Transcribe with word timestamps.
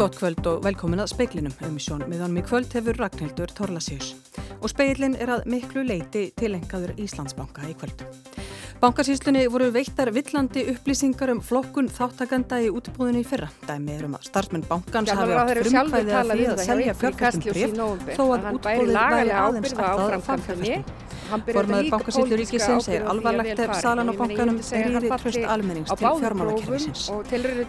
Gott 0.00 0.14
kvöld 0.16 0.46
og 0.48 0.62
velkomin 0.64 1.02
að 1.02 1.10
speiklinum. 1.10 1.52
Um 1.66 1.74
sjón 1.76 2.06
miðan 2.08 2.32
mig 2.32 2.46
kvöld 2.48 2.72
hefur 2.72 2.96
Ragnhildur 2.96 3.50
Torlasíus. 3.52 4.14
Og 4.62 4.70
speilin 4.72 5.12
er 5.20 5.28
að 5.34 5.42
miklu 5.52 5.82
leiti 5.84 6.30
tilengaður 6.40 6.94
Íslandsbanka 7.04 7.66
í 7.68 7.74
kvöld. 7.76 8.06
Bankasýslunni 8.80 9.42
voru 9.52 9.66
veittar 9.74 10.08
villandi 10.16 10.62
upplýsingar 10.72 11.34
um 11.34 11.42
flokkun 11.44 11.92
þáttakanda 11.92 12.62
í 12.64 12.70
útbúðinu 12.72 13.20
í 13.20 13.28
fyrra. 13.28 13.50
Dæmi 13.68 13.98
er 13.98 14.08
um 14.08 14.16
að 14.16 14.24
starfsmenn 14.30 14.64
bankans 14.70 15.12
hafi 15.12 15.36
átt 15.36 15.62
frumkvæði 15.66 16.16
að 16.22 16.32
því 16.32 16.48
að 16.54 16.64
selja 16.64 16.96
fjárfæstum 17.02 17.44
bref 17.50 17.76
þó 18.16 18.24
að 18.38 18.50
útbúðið 18.54 18.96
væri 18.96 19.38
aðeins 19.42 19.76
alltaf 19.76 20.28
fagfjárfæstum. 20.30 20.99
Formaður 21.30 21.90
bankasýtlu 21.94 22.38
ríkisins 22.40 22.88
segir 22.88 23.06
alvarlegt 23.12 23.62
ef 23.64 23.74
salan 23.80 24.10
á 24.10 24.14
bankanum 24.18 24.58
rýri 24.58 25.12
tröst 25.14 25.46
almennings 25.54 25.94
til 25.94 26.12
fjármálakerfisins. 26.22 27.06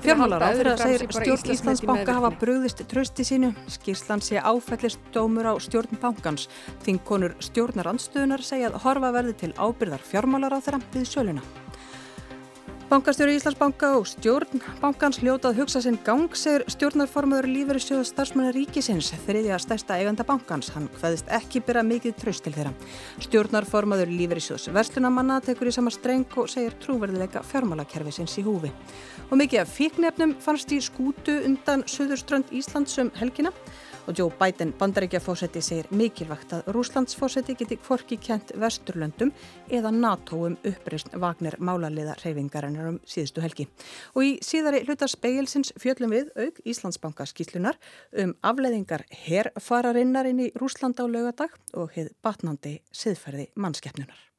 Fjármálaráð 0.05 0.61
þeirra 0.61 0.75
segir 0.81 1.05
stjórn 1.19 1.55
Íslandsbanka 1.55 2.17
hafa 2.19 2.33
bröðist 2.41 2.85
trösti 2.91 3.27
sínu. 3.27 3.53
Skýrslan 3.69 4.23
sé 4.25 4.41
áfællist 4.41 5.01
dómur 5.13 5.51
á 5.51 5.53
stjórn 5.61 5.99
bankans. 6.01 6.47
Þingkonur 6.85 7.37
stjórnarandstöðunar 7.39 8.45
segja 8.45 8.71
að 8.71 8.81
horfa 8.85 9.13
verði 9.17 9.37
til 9.45 9.51
ábyrðar 9.57 10.07
fjármálaráð 10.11 10.69
þeirra 10.69 10.85
við 10.95 11.11
söluna. 11.15 11.60
Bankastjóri 12.91 13.37
Íslandsbanka 13.37 13.93
og 13.95 14.03
stjórn 14.09 14.59
bankans 14.81 15.21
ljótað 15.23 15.61
hugsa 15.61 15.79
sinn 15.79 15.95
gang 16.03 16.33
segir 16.35 16.65
stjórnarformaður 16.73 17.45
lífeyrissjóða 17.47 18.03
starfsmanna 18.09 18.51
ríkisins 18.51 19.13
þriðja 19.23 19.59
stærsta 19.63 19.95
eiganda 19.95 20.25
bankans. 20.27 20.73
Hann 20.75 20.89
hvaðist 20.97 21.31
ekki 21.31 21.61
byrja 21.63 21.85
mikið 21.87 22.17
tröst 22.19 22.43
til 22.43 22.51
þeirra. 22.57 22.73
Stjórnarformaður 23.23 24.11
lífeyrissjóðs 24.11 24.67
verslunamanna 24.75 25.39
tekur 25.45 25.71
í 25.71 25.75
sama 25.77 25.93
streng 25.95 26.35
og 26.35 26.51
segir 26.51 26.75
trúverðileika 26.83 27.45
fjármálakerfisins 27.47 28.35
í 28.41 28.43
húfi. 28.43 28.73
Og 29.29 29.39
mikið 29.39 29.63
af 29.63 29.71
fíknefnum 29.71 30.35
fannst 30.43 30.75
í 30.75 30.81
skútu 30.83 31.37
undan 31.47 31.87
Suðurströnd 31.87 32.51
Íslands 32.51 32.99
um 32.99 33.13
helgina 33.21 33.55
og 34.07 34.17
Joe 34.17 34.31
Biden 34.39 34.73
bandaríkjafósetti 34.79 35.61
segir 35.63 35.89
mikilvægt 35.91 36.55
að 36.55 36.71
Rúslandsfósetti 36.75 37.55
geti 37.59 37.77
kvorki 37.81 38.17
kent 38.21 38.53
vesturlöndum 38.59 39.33
eða 39.69 39.91
NATO 39.95 40.39
um 40.47 40.57
uppreist 40.67 41.13
Vagner 41.13 41.57
málaliða 41.59 42.15
reyfingarinnar 42.23 42.89
um 42.93 42.99
síðustu 43.05 43.43
helgi. 43.43 43.67
Og 44.15 44.25
í 44.25 44.33
síðari 44.45 44.83
hlutar 44.87 45.11
speilsins 45.11 45.73
fjöllum 45.81 46.15
við 46.15 46.33
auk 46.37 46.63
Íslandsbanka 46.65 47.27
skýslunar 47.29 47.79
um 48.23 48.35
afleðingar 48.41 49.05
herfararinnar 49.27 50.31
inn 50.31 50.47
í 50.47 50.51
Rúsland 50.57 50.99
á 51.01 51.05
laugadag 51.05 51.55
og 51.73 51.93
hefð 51.95 52.15
batnandi 52.23 52.79
siðferði 52.91 53.51
mannskeppnunar. 53.55 54.30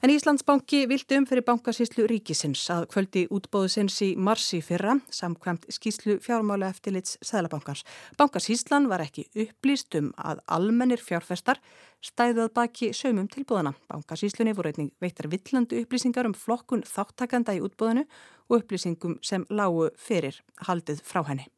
En 0.00 0.08
Íslandsbanki 0.08 0.86
vildi 0.88 1.18
um 1.20 1.26
fyrir 1.28 1.44
bankasíslu 1.44 2.06
ríkisins 2.08 2.62
að 2.72 2.86
kvöldi 2.88 3.26
útbóðusins 3.36 3.98
í 4.06 4.08
marsi 4.16 4.62
fyrra 4.64 4.94
samkvæmt 5.12 5.66
skíslu 5.76 6.14
fjármála 6.24 6.70
eftirlits 6.72 7.18
Sæðlabankans. 7.20 7.84
Bankasíslan 8.16 8.88
var 8.88 9.04
ekki 9.04 9.26
upplýst 9.44 9.98
um 10.00 10.08
að 10.16 10.40
almennir 10.56 11.04
fjárfestar 11.04 11.60
stæðuð 12.00 12.48
baki 12.56 12.90
sömum 12.96 13.28
tilbúðana. 13.28 13.74
Bankasíslunni 13.92 14.56
voru 14.56 14.72
einnig 14.72 14.94
veittar 15.04 15.28
villandu 15.28 15.84
upplýsingar 15.84 16.32
um 16.32 16.38
flokkun 16.46 16.88
þáttakanda 16.88 17.60
í 17.60 17.60
útbóðinu 17.60 18.08
og 18.48 18.62
upplýsingum 18.62 19.20
sem 19.20 19.44
lágu 19.52 19.90
fyrir 20.00 20.40
haldið 20.64 21.04
frá 21.04 21.26
henni. 21.28 21.50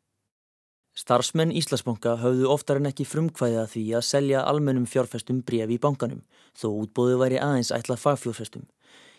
Starfsmenn 0.92 1.54
Íslandsbanka 1.56 2.18
höfðu 2.20 2.50
oftar 2.52 2.76
en 2.76 2.90
ekki 2.90 3.06
frumkvæðið 3.08 3.60
að 3.62 3.70
því 3.72 3.84
að 3.96 4.02
selja 4.04 4.42
almennum 4.44 4.84
fjárfestum 4.84 5.38
bref 5.48 5.70
í 5.72 5.78
bankanum, 5.80 6.20
þó 6.52 6.66
útbóðu 6.82 7.16
væri 7.22 7.38
aðeins 7.40 7.72
ætlað 7.72 8.02
fagfjárfestum. 8.02 8.66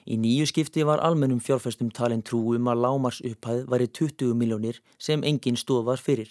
Í 0.06 0.20
nýju 0.22 0.46
skipti 0.52 0.86
var 0.86 1.02
almennum 1.02 1.42
fjárfestum 1.42 1.90
talin 1.90 2.22
trúum 2.22 2.70
að 2.70 2.86
lámars 2.86 3.24
upphæð 3.26 3.66
væri 3.74 3.90
20 3.90 4.38
miljónir 4.38 4.81
sem 5.02 5.25
engin 5.25 5.58
stóð 5.58 5.88
var 5.90 6.03
fyrir. 6.03 6.30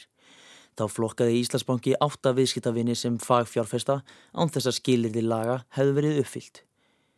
Þá 0.79 0.87
flokkaði 0.89 1.41
Íslandsbanki 1.43 1.99
átta 1.99 2.37
viðskiptavinni 2.39 2.95
sem 2.95 3.19
fagfjárfesta 3.19 3.99
án 4.33 4.53
þess 4.53 4.71
að 4.71 4.79
skilirði 4.79 5.27
laga 5.27 5.65
hefðu 5.75 5.99
verið 5.99 6.21
uppfyllt. 6.23 6.63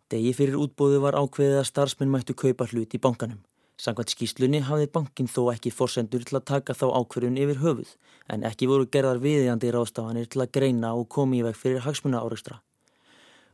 Degi 0.08 0.32
fyrir 0.32 0.56
útbóðu 0.64 1.04
var 1.04 1.20
ákveðið 1.20 1.60
að 1.60 1.68
starfsmenn 1.74 2.14
mættu 2.14 2.32
kaupa 2.32 2.72
hlut 2.72 2.96
í 2.96 3.02
bankanum. 3.04 3.44
Samkvæmt 3.74 4.12
skýslunni 4.14 4.60
hafði 4.62 4.86
bankin 4.94 5.26
þó 5.26 5.48
ekki 5.50 5.72
fórsendur 5.74 6.22
til 6.22 6.38
að 6.38 6.44
taka 6.50 6.76
þá 6.78 6.84
ákverjun 7.00 7.40
yfir 7.42 7.58
höfuð 7.62 7.96
en 8.30 8.44
ekki 8.46 8.68
voru 8.70 8.86
gerðar 8.86 9.18
viðjandi 9.24 9.72
ráðstafanir 9.74 10.28
til 10.30 10.44
að 10.44 10.52
greina 10.54 10.92
og 10.94 11.08
komi 11.10 11.40
í 11.40 11.44
veg 11.46 11.58
fyrir 11.58 11.82
hagsmuna 11.82 12.22
áreistra. 12.22 12.60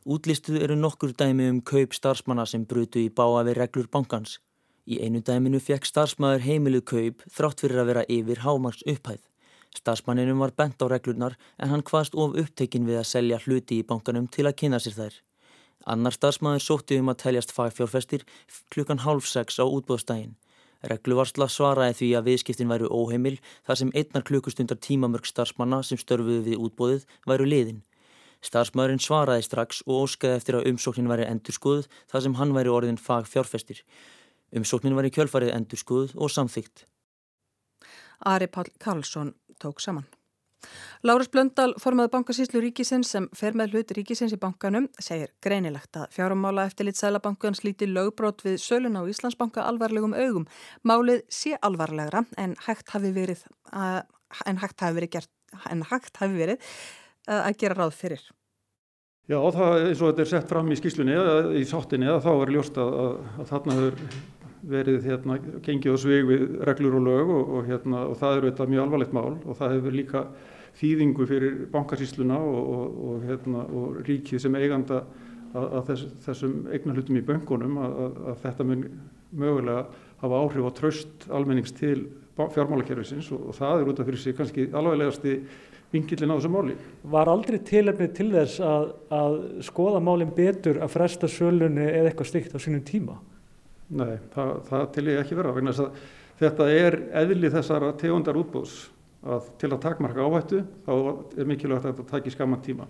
Útlistuð 0.04 0.60
eru 0.64 0.76
nokkur 0.76 1.16
dæmi 1.16 1.48
um 1.53 1.62
kaup 1.64 1.97
starfsmanna 1.97 2.47
sem 2.47 2.66
brutu 2.69 3.00
í 3.00 3.08
báa 3.08 3.42
við 3.48 3.58
reglur 3.62 3.88
bankans. 3.88 4.38
Í 4.84 5.00
einu 5.04 5.20
dæminu 5.25 5.60
fekk 5.60 5.88
starfsmæður 5.88 6.44
heimiluð 6.44 6.84
kaup 6.92 7.25
þrátt 7.37 7.64
fyrir 7.64 7.81
að 7.81 7.91
vera 7.92 8.06
yfir 8.08 8.44
hámarks 8.44 8.84
upphæð. 8.92 9.20
Starfsmanninum 9.76 10.41
var 10.44 10.52
bent 10.56 10.82
á 10.82 10.87
reglurnar 10.91 11.37
en 11.58 11.72
hann 11.72 11.84
hvaðst 11.87 12.16
of 12.19 12.37
upptekinn 12.37 12.88
við 12.88 13.00
að 13.00 13.10
selja 13.14 13.41
hluti 13.44 13.81
í 13.81 13.87
bankanum 13.87 14.28
til 14.28 14.48
að 14.48 14.56
kynna 14.62 14.81
sér 14.82 14.97
þær. 15.00 15.20
Annar 15.89 16.13
starfsmæður 16.13 16.65
sótti 16.65 16.99
um 17.01 17.09
að 17.09 17.23
teljast 17.25 17.55
fagfjárfestir 17.57 18.27
klukkan 18.73 19.01
hálf 19.05 19.29
sex 19.29 19.57
á 19.57 19.65
útbóðstægin. 19.65 20.37
Regluvarsla 20.85 21.49
svaraði 21.49 21.97
því 21.99 22.09
að 22.17 22.29
viðskiptin 22.29 22.71
væru 22.73 22.89
óheimil 22.89 23.37
þar 23.69 23.79
sem 23.81 23.93
einnar 23.95 24.25
klukkustundar 24.25 24.81
tímamörg 24.81 25.29
starfsmanna 25.29 25.83
sem 25.85 26.01
störfuði 26.01 26.41
við 26.47 26.63
útbóðið 26.69 27.09
væru 27.29 27.49
liðin. 27.49 27.83
Starfsmæðurinn 28.45 29.03
svaraði 29.05 29.45
strax 29.45 29.83
og 29.87 30.07
óskaði 30.07 30.39
eftir 30.39 30.57
að 30.57 30.71
umsóknin 30.71 31.11
væri 31.11 31.27
endurskoðuð 31.29 31.91
þar 32.12 32.25
sem 32.25 32.39
hann 32.41 32.55
væri 32.57 32.73
orðin 32.73 33.01
fagfjárfestir. 33.01 33.83
Umsóknin 34.57 34.97
væri 34.97 35.12
kjölfarið 35.12 35.53
endurskoðuð 35.59 36.17
og 36.17 36.33
samþygt. 36.33 36.87
Ari 38.25 38.49
Pál 38.49 38.73
Karlsson 38.81 39.35
tók 39.61 39.81
saman. 39.81 40.09
Lárus 41.06 41.31
Blöndal, 41.32 41.72
formaði 41.81 42.12
bankasýslu 42.12 42.60
ríkisins 42.65 43.10
sem 43.15 43.28
fer 43.37 43.56
með 43.56 43.75
hlut 43.75 43.94
ríkisins 43.97 44.34
í 44.37 44.38
bankanum, 44.41 44.88
segir 45.00 45.32
greinilegt 45.44 45.97
að 45.97 46.10
fjáramála 46.16 46.66
eftirlit 46.69 46.98
Sælabankans 47.00 47.62
líti 47.65 47.88
lögbrót 47.88 48.44
við 48.44 48.59
sölun 48.62 48.99
á 49.00 49.03
Íslandsbanka 49.09 49.65
alvarlegum 49.65 50.16
augum. 50.16 50.49
Málið 50.84 51.22
sé 51.32 51.56
alvarlegra 51.60 52.26
en 52.41 52.56
hægt 52.66 52.93
hafi 52.93 53.15
verið, 53.16 53.47
að, 53.72 54.03
en 54.47 54.60
hægt 54.60 54.84
hafi 54.84 55.00
verið, 55.00 55.15
gert, 55.16 55.32
hægt 55.93 56.20
hafi 56.20 56.37
verið 56.37 56.69
að, 57.28 57.41
að 57.41 57.56
gera 57.65 57.81
ráð 57.81 57.97
fyrir. 58.03 58.28
Já, 59.31 59.38
það 59.54 59.76
eins 59.87 60.00
og 60.03 60.09
þetta 60.10 60.22
er 60.25 60.28
sett 60.32 60.49
fram 60.50 60.70
í 60.75 60.76
skýslunni 60.78 61.16
í 61.60 61.65
sáttinni 61.69 62.10
þá 62.25 62.31
er 62.32 62.50
ljóst 62.50 62.78
að, 62.82 62.97
að 63.38 63.50
þarna 63.53 63.76
hefur 63.76 64.00
verið 64.66 65.06
hérna, 65.09 65.38
gengið 65.65 65.97
á 65.97 65.98
svig 66.00 66.28
við 66.28 66.47
reglur 66.69 66.98
og 66.98 67.06
lög 67.06 67.32
og, 67.32 67.53
og, 67.56 67.69
hérna, 67.69 68.04
og 68.10 68.19
það 68.21 68.37
eru 68.37 68.50
þetta 68.50 68.69
mjög 68.71 68.84
alvarlegt 68.84 69.16
mál 69.16 69.32
og 69.38 69.59
það 69.59 69.75
hefur 69.76 69.97
líka 69.97 70.25
þýðingu 70.81 71.26
fyrir 71.28 71.56
bankasýsluna 71.72 72.38
og, 72.38 73.00
og 73.10 73.25
hérna, 73.28 73.65
ríkið 74.06 74.44
sem 74.44 74.59
eiganda 74.60 75.03
að, 75.54 75.65
að 75.65 75.82
þess, 75.91 76.12
þessum 76.26 76.54
eignarhlutum 76.70 77.19
í 77.19 77.25
böngunum 77.26 77.81
að, 77.81 77.99
að 78.32 78.44
þetta 78.44 78.69
mun 78.69 78.87
mögulega 79.31 79.87
hafa 80.20 80.43
áhrif 80.44 80.69
á 80.69 80.72
tröst 80.76 81.26
almennings 81.32 81.75
til 81.76 82.10
fjármálakerfisins 82.41 83.28
og 83.37 83.53
það 83.56 83.82
er 83.82 83.91
út 83.91 84.00
af 84.00 84.09
fyrir 84.09 84.20
sig 84.20 84.37
kannski 84.37 84.69
alveglegasti 84.72 85.34
vingillin 85.93 86.32
á 86.32 86.37
þessu 86.38 86.53
máli. 86.53 86.76
Var 87.10 87.28
aldrei 87.28 87.59
tilefni 87.66 88.09
til 88.15 88.31
þess 88.32 88.60
að, 88.65 88.87
að 89.12 89.37
skoða 89.66 90.00
málinn 90.04 90.32
betur 90.37 90.81
að 90.81 90.94
fresta 90.94 91.28
sölunni 91.28 91.84
eða 91.88 92.12
eitthvað 92.12 92.31
stygt 92.31 92.54
á 92.56 92.59
sínum 92.62 92.84
tíma? 92.87 93.19
Nei, 93.91 94.21
það, 94.31 94.51
það 94.69 94.84
til 94.95 95.06
ég 95.11 95.21
ekki 95.25 95.37
vera 95.39 95.53
vegna 95.55 95.73
að 95.75 95.97
þetta 96.39 96.67
er 96.71 96.97
eðli 97.25 97.51
þessara 97.51 97.91
tegundar 97.99 98.39
útbúðs 98.39 98.77
að 99.27 99.51
til 99.61 99.71
að 99.73 99.83
takmarka 99.83 100.25
áhættu 100.25 100.61
þá 100.87 100.93
er 100.95 101.51
mikilvægt 101.51 101.89
að 101.89 101.91
þetta 101.91 102.06
taki 102.12 102.33
skaman 102.33 102.62
tíma. 102.65 102.87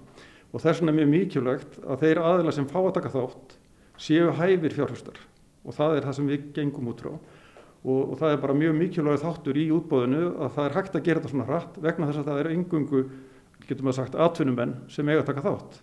Og 0.52 0.60
þess 0.60 0.82
vegna 0.82 0.92
er 0.92 0.98
mjög 1.00 1.10
mikilvægt 1.14 1.80
að 1.86 2.04
þeir 2.04 2.22
aðila 2.28 2.54
sem 2.54 2.68
fá 2.68 2.78
að 2.82 2.94
taka 2.98 3.14
þátt 3.16 3.56
séu 4.00 4.30
hæfir 4.36 4.76
fjárhustar 4.76 5.20
og 5.64 5.76
það 5.76 5.96
er 5.96 6.06
það 6.08 6.16
sem 6.18 6.30
við 6.30 6.46
gengum 6.56 6.92
út 6.92 7.02
frá. 7.04 7.12
Og, 7.80 8.00
og 8.12 8.16
það 8.20 8.34
er 8.34 8.42
bara 8.44 8.60
mjög 8.60 8.76
mikilvægt 8.76 9.24
þáttur 9.24 9.56
í 9.60 9.68
útbúðinu 9.72 10.24
að 10.36 10.56
það 10.58 10.66
er 10.66 10.76
hægt 10.76 10.96
að 10.98 11.06
gera 11.08 11.22
þetta 11.22 11.32
svona 11.32 11.48
hratt 11.48 11.80
vegna 11.80 12.10
þess 12.10 12.20
að 12.20 12.28
það 12.28 12.42
er 12.42 12.50
engungu, 12.54 13.06
getum 13.64 13.88
við 13.88 13.96
sagt, 13.96 14.20
atvinnumenn 14.20 14.82
sem 14.92 15.08
eiga 15.08 15.24
að 15.24 15.30
taka 15.32 15.46
þátt 15.48 15.80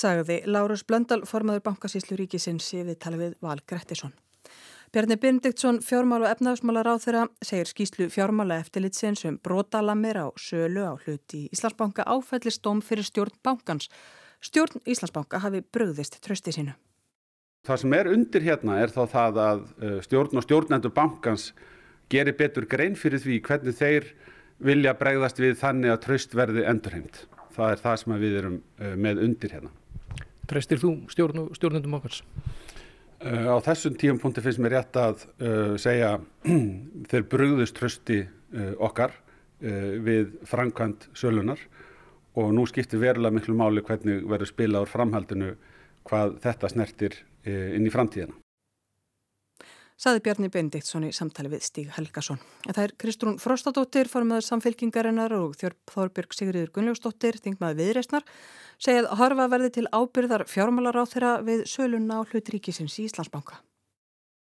sagði 0.00 0.40
Lárus 0.48 0.86
Blöndal, 0.88 1.22
formaður 1.28 1.66
bankasíslu 1.68 2.16
ríkisins 2.20 2.72
í 2.76 2.82
viðtali 2.86 3.20
við 3.20 3.38
Val 3.44 3.58
Grettisson. 3.68 4.14
Bjarni 4.90 5.14
Bindiktsson, 5.22 5.76
fjármál 5.86 6.24
og 6.24 6.32
efnaðsmálar 6.32 6.88
á 6.90 6.98
þeirra, 6.98 7.26
segir 7.46 7.68
skýslu 7.70 8.08
fjármála 8.10 8.56
eftirlitsins 8.58 9.22
um 9.28 9.36
brotalamir 9.38 10.18
á 10.18 10.26
sölu 10.34 10.82
á 10.82 10.98
hluti 10.98 11.44
í 11.44 11.50
Íslandsbanka 11.54 12.02
áfællistóm 12.10 12.80
fyrir 12.82 13.06
stjórn 13.06 13.36
bankans. 13.46 13.86
Stjórn 14.42 14.82
Íslandsbanka 14.82 15.38
hafi 15.44 15.62
bröðist 15.62 16.18
trösti 16.24 16.56
sínu. 16.56 16.74
Það 17.68 17.82
sem 17.84 17.94
er 18.00 18.10
undir 18.10 18.42
hérna 18.48 18.80
er 18.82 18.90
þá 18.90 19.02
það 19.14 19.40
að 19.44 19.62
uh, 19.62 19.96
stjórn 20.02 20.40
og 20.40 20.46
stjórnendur 20.48 20.96
bankans 20.96 21.52
gerir 22.10 22.34
betur 22.34 22.66
grein 22.66 22.98
fyrir 22.98 23.22
því 23.22 23.40
hvernig 23.46 23.78
þeir 23.78 24.10
vilja 24.58 24.96
bregðast 24.98 25.38
við 25.38 25.60
þannig 25.60 25.94
að 25.94 26.02
tröst 26.08 26.34
verði 26.34 26.66
endurheimt. 26.66 27.28
Það 27.54 27.76
er 27.76 27.84
það 27.84 28.00
sem 28.02 28.18
við 28.24 28.40
erum 28.42 28.58
uh, 28.58 28.96
með 28.96 29.22
undir 29.28 29.54
hérna. 29.54 29.76
Trestir 30.50 30.80
þú 30.82 30.92
stjórn 31.12 31.44
og 31.44 31.56
stjórnendum 31.58 31.96
okkars? 32.00 32.22
Uh, 33.20 33.52
á 33.52 33.56
þessum 33.62 33.96
tíum 34.00 34.18
punkti 34.18 34.42
finnst 34.42 34.62
mér 34.64 34.78
rétt 34.78 34.96
að 34.96 35.26
uh, 35.44 35.74
segja 35.80 36.14
þeir 37.10 37.26
brugðust 37.30 37.76
trösti 37.78 38.22
uh, 38.24 38.74
okkar 38.80 39.16
við 39.60 40.30
framkvæmt 40.48 41.02
sölunar 41.12 41.60
og 42.40 42.46
nú 42.56 42.62
skiptir 42.64 42.96
verulega 43.02 43.36
miklu 43.36 43.52
máli 43.52 43.82
hvernig 43.84 44.22
verður 44.24 44.48
spila 44.48 44.80
á 44.80 44.88
framhaldinu 44.88 45.50
hvað 46.08 46.38
þetta 46.40 46.70
snertir 46.72 47.18
inn 47.44 47.84
í 47.84 47.92
framtíðina 47.92 48.38
saði 50.00 50.22
Bjarni 50.24 50.48
Bendiktsson 50.52 51.04
í 51.04 51.12
samtali 51.12 51.50
við 51.52 51.64
Stíg 51.66 51.90
Helgason. 51.96 52.40
En 52.64 52.76
það 52.76 52.86
er 52.86 52.94
Kristrún 53.02 53.38
Frostadóttir, 53.42 54.08
formadur 54.08 54.46
samfélkingarinnar 54.46 55.34
og 55.36 55.58
Þorbjörg 55.60 56.36
Sigriður 56.36 56.72
Gunnljósdóttir, 56.76 57.40
þingmaður 57.44 57.82
viðreistnar, 57.82 58.28
segið 58.80 59.10
að 59.10 59.20
harfa 59.20 59.50
verði 59.52 59.74
til 59.76 59.88
ábyrðar 59.92 60.46
fjármálar 60.48 61.00
á 61.00 61.04
þeirra 61.04 61.34
við 61.44 61.66
sölunna 61.68 62.22
á 62.24 62.24
hlut 62.24 62.54
ríkisins 62.54 62.96
í 62.96 63.10
Íslandsbanka. 63.10 63.60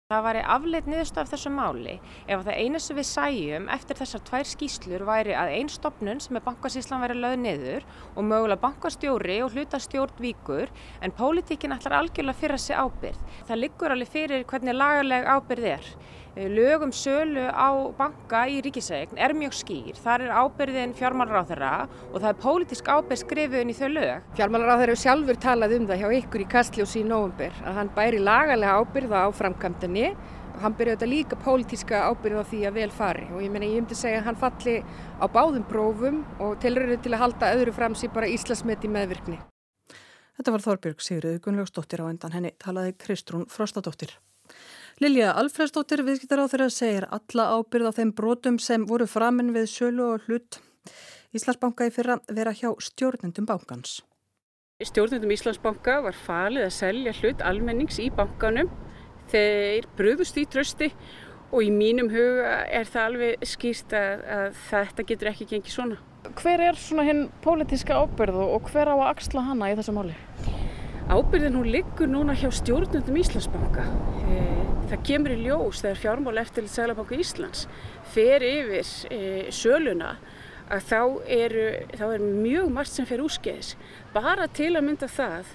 Það 0.10 0.24
væri 0.26 0.40
afleitt 0.50 0.88
niðurstu 0.90 1.20
af 1.22 1.28
þessu 1.30 1.50
máli 1.54 1.92
ef 2.34 2.40
það 2.48 2.56
eina 2.64 2.80
sem 2.82 2.98
við 2.98 3.06
sæjum 3.06 3.68
eftir 3.70 3.98
þessar 4.00 4.24
tvær 4.26 4.48
skýslur 4.50 5.04
væri 5.06 5.36
að 5.38 5.52
einn 5.60 5.68
stopnun 5.70 6.22
sem 6.26 6.40
er 6.40 6.44
bankasíslan 6.48 7.04
væri 7.04 7.18
löð 7.20 7.36
niður 7.44 7.86
og 8.16 8.26
mögulega 8.26 8.64
bankastjóri 8.64 9.36
og 9.46 9.54
hlutastjórn 9.54 10.18
víkur 10.26 10.74
en 11.06 11.14
pólitíkin 11.20 11.78
ætlar 11.78 12.00
algjörlega 12.00 12.42
fyrir 12.42 12.58
þessi 12.58 12.80
ábyrð. 12.82 13.22
Það 13.52 13.62
liggur 13.62 13.94
alveg 13.94 14.12
fyrir 14.16 14.48
hvernig 14.50 14.80
lagaleg 14.80 15.30
ábyrð 15.30 15.70
er. 15.76 15.94
Eh, 16.40 16.48
lögum 16.48 16.92
sölu 16.96 17.52
á 17.52 17.68
banka 18.00 18.46
í 18.48 18.62
ríkisegn 18.64 19.18
er 19.20 19.34
mjög 19.36 19.58
skýr. 19.60 19.98
Þar 20.00 20.22
er 20.24 20.38
ábyrðin 20.40 20.94
fjármálaráþara 20.96 21.72
og 22.14 22.16
það 22.16 22.30
er 22.30 22.38
pólitísk 22.40 22.88
ábyrð 22.88 23.20
skrifuðin 23.26 23.74
í 23.74 23.76
þau 23.76 23.90
lög. 23.92 24.30
Fjármálaráþara 24.38 24.94
hefur 24.94 25.02
sjálfur 25.02 25.40
talað 25.44 25.76
um 25.76 25.88
það 25.90 26.00
hjá 26.00 26.14
ykkur 26.22 26.44
í 26.46 26.48
Kastljósi 26.54 27.02
í 27.02 27.10
nógumber 27.10 27.58
að 27.66 27.80
hann 27.82 27.92
bæri 27.98 28.22
lagalega 28.24 28.78
ábyrða 28.80 29.26
á 29.28 29.30
framkvæmdini 29.36 30.06
og 30.14 30.62
hann 30.64 30.78
byrja 30.80 30.96
auðvitað 30.96 31.12
líka 31.12 31.42
pólitíska 31.44 32.06
ábyrða 32.08 32.46
á 32.48 32.50
því 32.54 32.62
að 32.70 32.80
vel 32.80 32.96
fari 33.02 33.28
og 33.34 33.44
ég 33.44 33.52
meina 33.52 33.68
ég 33.68 33.84
myndi 33.84 34.00
segja 34.00 34.24
að 34.24 34.30
hann 34.30 34.40
falli 34.46 34.78
á 35.20 35.26
báðum 35.28 35.68
prófum 35.68 36.24
og 36.40 36.56
tilröður 36.64 37.04
til 37.04 37.14
að 37.18 37.24
halda 37.26 37.52
öðru 37.58 37.76
fram 37.76 38.00
sér 38.00 38.16
bara 38.16 38.32
Íslasmet 38.32 38.88
í 38.88 38.94
meðvirkni. 38.96 39.42
Þetta 40.40 40.56
var 40.56 40.68
Þorbjörg 40.70 41.04
Sigriði 41.04 41.44
Gunnlaugsdóttir 41.44 42.00
á 42.00 42.08
endan 42.08 42.32
henni 42.32 42.56
talaði 42.56 42.96
Kristrún 42.96 43.44
Frostadóttir. 43.52 44.16
Lilja 45.00 45.30
Alfredsdóttir 45.40 46.02
viðskiptar 46.04 46.42
á 46.44 46.52
þeirra 46.52 46.66
segir 46.76 47.06
alla 47.08 47.44
ábyrð 47.56 47.88
á 47.88 47.92
þeim 47.96 48.10
brotum 48.18 48.58
sem 48.60 48.84
voru 48.84 49.06
framinn 49.08 49.54
við 49.56 49.70
sölu 49.72 50.08
og 50.12 50.26
hlut 50.28 50.58
Íslandsbanka 51.32 51.86
í 51.88 51.94
fyrra 51.96 52.18
vera 52.28 52.52
hjá 52.52 52.74
stjórnendum 52.84 53.48
bankans. 53.48 54.02
Stjórnendum 54.84 55.32
Íslandsbanka 55.32 56.02
var 56.04 56.18
falið 56.26 56.66
að 56.66 56.76
selja 56.76 57.14
hlut 57.22 57.44
almennings 57.48 58.02
í 58.04 58.10
bankanum. 58.12 58.68
Þeir 59.32 59.88
bröðust 59.96 60.36
í 60.42 60.44
trösti 60.52 60.90
og 61.54 61.64
í 61.64 61.72
mínum 61.72 62.12
huga 62.12 62.58
er 62.68 62.90
það 62.92 63.06
alveg 63.06 63.50
skýrst 63.54 63.96
að, 63.96 64.26
að 64.36 64.48
þetta 64.68 65.06
getur 65.14 65.32
ekki 65.32 65.48
gengið 65.54 65.78
svona. 65.78 66.02
Hver 66.42 66.66
er 66.74 66.82
svona 66.82 67.08
hinn 67.08 67.30
pólitíska 67.46 67.96
ábyrð 67.96 68.42
og 68.50 68.68
hver 68.74 68.92
á 68.92 68.96
að 69.00 69.06
axla 69.14 69.48
hana 69.48 69.72
í 69.72 69.80
þessu 69.80 69.96
máli? 69.96 70.18
Ábyrðin 71.08 71.56
hún 71.56 71.72
liggur 71.72 72.12
núna 72.12 72.36
hjá 72.36 72.52
stjórnendum 72.52 73.24
Íslandsbanka. 73.24 73.88
Það 74.90 75.02
kemur 75.06 75.34
í 75.36 75.42
ljós 75.44 75.84
þegar 75.84 76.00
fjármála 76.02 76.42
eftir 76.42 76.66
Sælabanku 76.66 77.18
Íslands 77.22 77.68
fer 78.10 78.42
yfir 78.42 78.88
e, 79.14 79.20
söluna 79.54 80.16
að 80.70 80.86
þá 80.90 81.02
er, 81.30 81.56
þá 81.94 82.06
er 82.08 82.24
mjög 82.26 82.72
margt 82.74 82.96
sem 82.96 83.06
fer 83.06 83.22
úrskeiðis. 83.22 83.76
Bara 84.16 84.48
til 84.50 84.72
að 84.74 84.88
mynda 84.88 85.10
það 85.14 85.52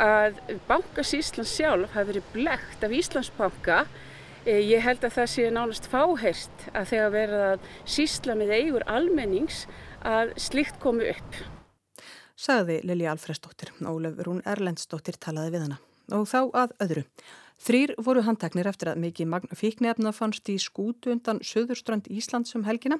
að 0.00 0.40
Bankas 0.68 1.12
Íslands 1.18 1.52
sjálf 1.58 1.92
hafi 1.92 2.14
verið 2.14 2.30
blegt 2.32 2.86
af 2.86 2.94
Íslandsbanka 2.96 3.82
e, 4.46 4.56
ég 4.56 4.80
held 4.86 5.04
að 5.04 5.18
það 5.18 5.28
sé 5.34 5.46
nánast 5.52 5.90
fáheist 5.92 6.66
að 6.72 6.90
þegar 6.94 7.14
verða 7.18 7.52
sísla 7.84 8.38
með 8.40 8.54
eigur 8.56 8.86
almennings 8.88 9.66
að 10.08 10.32
slikt 10.40 10.80
komi 10.80 11.10
upp. 11.12 11.42
Sagði 12.40 12.80
Lili 12.88 13.04
Alfredsdóttir, 13.12 13.74
Ólef 13.84 14.16
Rún 14.24 14.40
Erlendsdóttir 14.48 15.20
talaði 15.20 15.58
við 15.58 15.66
hana. 15.66 15.80
Og 16.16 16.24
þá 16.24 16.40
að 16.64 16.72
öðru. 16.86 17.06
Þrýr 17.60 17.92
voru 18.00 18.22
handteknir 18.24 18.70
eftir 18.70 18.88
að 18.88 19.02
mikið 19.02 19.28
magn 19.28 19.50
fíknefna 19.52 20.14
fannst 20.16 20.48
í 20.48 20.56
skútu 20.56 21.10
undan 21.12 21.42
söðurströnd 21.44 22.08
Íslands 22.08 22.56
um 22.56 22.64
helgina. 22.64 22.96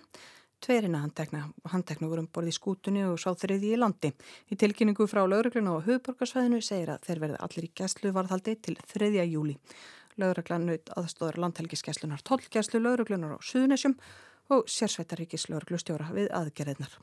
Tverina 0.61 1.01
handtekna, 1.01 1.47
handtekna 1.73 2.11
vorum 2.11 2.27
borði 2.29 2.53
í 2.53 2.57
skútunni 2.59 3.07
og 3.09 3.17
sá 3.23 3.31
þriði 3.33 3.71
í 3.73 3.79
landi. 3.81 4.11
Í 4.53 4.59
tilkynningu 4.61 5.07
frá 5.09 5.23
laurugluna 5.25 5.79
og 5.79 5.87
höfuborgarsvæðinu 5.87 6.61
segir 6.61 6.93
að 6.93 7.07
þeir 7.09 7.23
verði 7.23 7.41
allir 7.47 7.69
í 7.71 7.73
gæslu 7.81 8.13
varðhaldi 8.13 8.57
til 8.61 8.77
3. 8.93 9.09
júli. 9.25 9.57
Lauruglan 10.21 10.69
naut 10.69 10.93
aðstóðar 10.93 11.41
landhelgiskeslunar, 11.41 12.21
tollgæslu 12.29 12.83
lauruglunar 12.85 13.39
á 13.39 13.41
Suðunessjum 13.41 13.97
og 14.53 14.69
sérsveitaríkis 14.69 15.49
lauruglustjóra 15.49 16.13
við 16.13 16.29
aðgerðinar. 16.37 17.01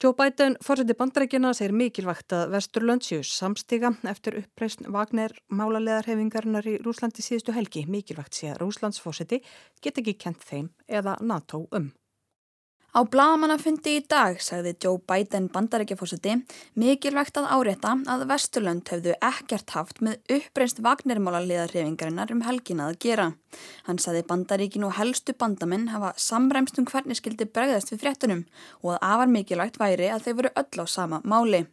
Joe 0.00 0.14
Biden, 0.16 0.54
fórseti 0.64 0.94
bandarækjana, 0.96 1.50
segir 1.52 1.74
mikilvægt 1.76 2.32
að 2.32 2.54
Vesturlönd 2.54 3.04
séu 3.04 3.20
samstiga 3.28 3.90
eftir 4.08 4.38
uppreysn 4.38 4.88
Vagner 4.94 5.34
málalegarhefingarinnar 5.52 6.64
í 6.72 6.78
Rúslandi 6.80 7.20
síðustu 7.20 7.52
helgi. 7.52 7.82
Mikilvægt 7.84 8.38
sé 8.38 8.48
að 8.54 8.62
Rúslands 8.62 9.02
fórseti 9.04 9.42
get 9.84 10.00
ekki 10.00 10.16
kent 10.24 10.40
þeim 10.40 10.70
eða 10.88 11.18
NATO 11.20 11.66
um. 11.76 11.90
Á 12.90 13.06
bladamannafundi 13.06 13.92
í 14.00 14.02
dag 14.10 14.40
sagði 14.42 14.72
Joe 14.82 14.98
Biden 15.06 15.44
bandarækjafósiti 15.54 16.32
mikilvægt 16.82 17.38
að 17.38 17.46
árétta 17.54 17.92
að 18.10 18.24
Vesturlönd 18.32 18.90
hefðu 18.90 19.14
ekkert 19.22 19.70
haft 19.76 20.02
með 20.02 20.18
uppreist 20.34 20.82
vagnirmála 20.82 21.44
liðarhefingarinnar 21.44 22.34
um 22.34 22.42
helgin 22.48 22.82
að 22.82 22.98
gera. 23.06 23.28
Hann 23.86 24.02
sagði 24.02 24.24
bandaríkin 24.26 24.88
og 24.88 24.96
helstu 24.98 25.36
bandamenn 25.38 25.92
hafa 25.94 26.16
samræmst 26.18 26.82
um 26.82 26.90
hvernig 26.90 27.22
skildi 27.22 27.46
bregðast 27.46 27.94
við 27.94 28.02
fréttunum 28.02 28.46
og 28.82 28.96
að 28.96 29.02
afar 29.12 29.34
mikilvægt 29.38 29.78
væri 29.78 30.10
að 30.10 30.26
þau 30.26 30.34
voru 30.40 30.54
öll 30.58 30.82
á 30.82 30.86
sama 30.90 31.22
máli. 31.22 31.68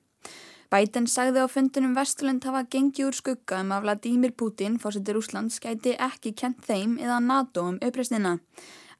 Biden 0.70 1.10
sagði 1.10 1.42
á 1.42 1.48
fundunum 1.50 1.98
Vesturlönd 1.98 2.46
hafa 2.46 2.68
gengið 2.70 3.10
úr 3.10 3.16
skugga 3.18 3.64
um 3.64 3.72
að 3.74 3.88
Vladímir 3.88 4.38
Putin, 4.38 4.78
fósiti 4.78 5.16
Rúslands, 5.16 5.62
gæti 5.64 5.98
ekki 5.98 6.38
kent 6.38 6.62
þeim 6.68 7.00
eða 7.02 7.24
NATO 7.24 7.72
um 7.72 7.80
uppreistina. 7.82 8.38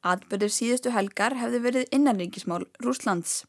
Atbyrður 0.06 0.54
síðustu 0.54 0.94
helgar 0.94 1.38
hefði 1.40 1.64
verið 1.64 1.94
innanríkismál 1.96 2.66
Rúslands. 2.84 3.44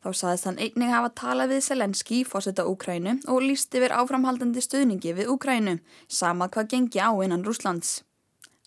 Þá 0.00 0.10
saðist 0.16 0.46
hann 0.48 0.60
einnig 0.60 0.88
hafa 0.88 1.10
talað 1.12 1.54
við 1.54 1.64
Selenski, 1.66 2.20
fósetta 2.24 2.64
Úkrænu 2.64 3.18
og 3.28 3.42
líst 3.44 3.74
yfir 3.76 3.92
áframhaldandi 3.92 4.62
stöðningi 4.64 5.12
við 5.18 5.34
Úkrænu, 5.34 5.80
sama 6.08 6.48
hvað 6.48 6.70
gengi 6.72 7.02
á 7.04 7.12
innan 7.20 7.44
Rúslands. 7.44 8.00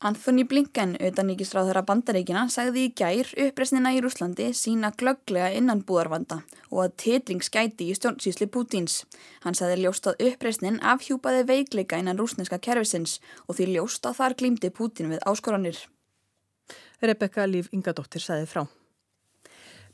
Anthony 0.03 0.43
Blinken, 0.43 0.97
auðaníkisráður 0.99 1.77
af 1.79 1.85
bandaríkina, 1.87 2.41
sagði 2.51 2.81
í 2.85 2.91
gær 2.99 3.29
uppresnina 3.45 3.93
í 3.95 4.01
Rúslandi 4.03 4.49
sína 4.51 4.89
glögglega 4.99 5.53
innan 5.55 5.79
búarvanda 5.87 6.41
og 6.67 6.81
að 6.83 6.97
tetring 7.05 7.45
skæti 7.45 7.87
í 7.87 7.95
stjórnsýsli 7.95 8.49
Pútins. 8.51 8.99
Hann 9.47 9.55
sagði 9.55 9.85
ljóst 9.85 10.11
að 10.11 10.25
uppresnin 10.27 10.81
afhjúpaði 10.83 11.47
veikleika 11.47 12.01
innan 12.03 12.19
rúsneska 12.19 12.59
kervisins 12.59 13.21
og 13.47 13.55
því 13.55 13.69
ljóst 13.77 14.03
að 14.09 14.19
þar 14.19 14.37
glýmdi 14.43 14.73
Pútin 14.75 15.13
við 15.13 15.23
áskoranir. 15.23 15.79
Rebecca 17.03 17.43
Líf 17.43 17.67
Ingadóttir 17.75 18.23
saði 18.23 18.47
frá. 18.47 18.63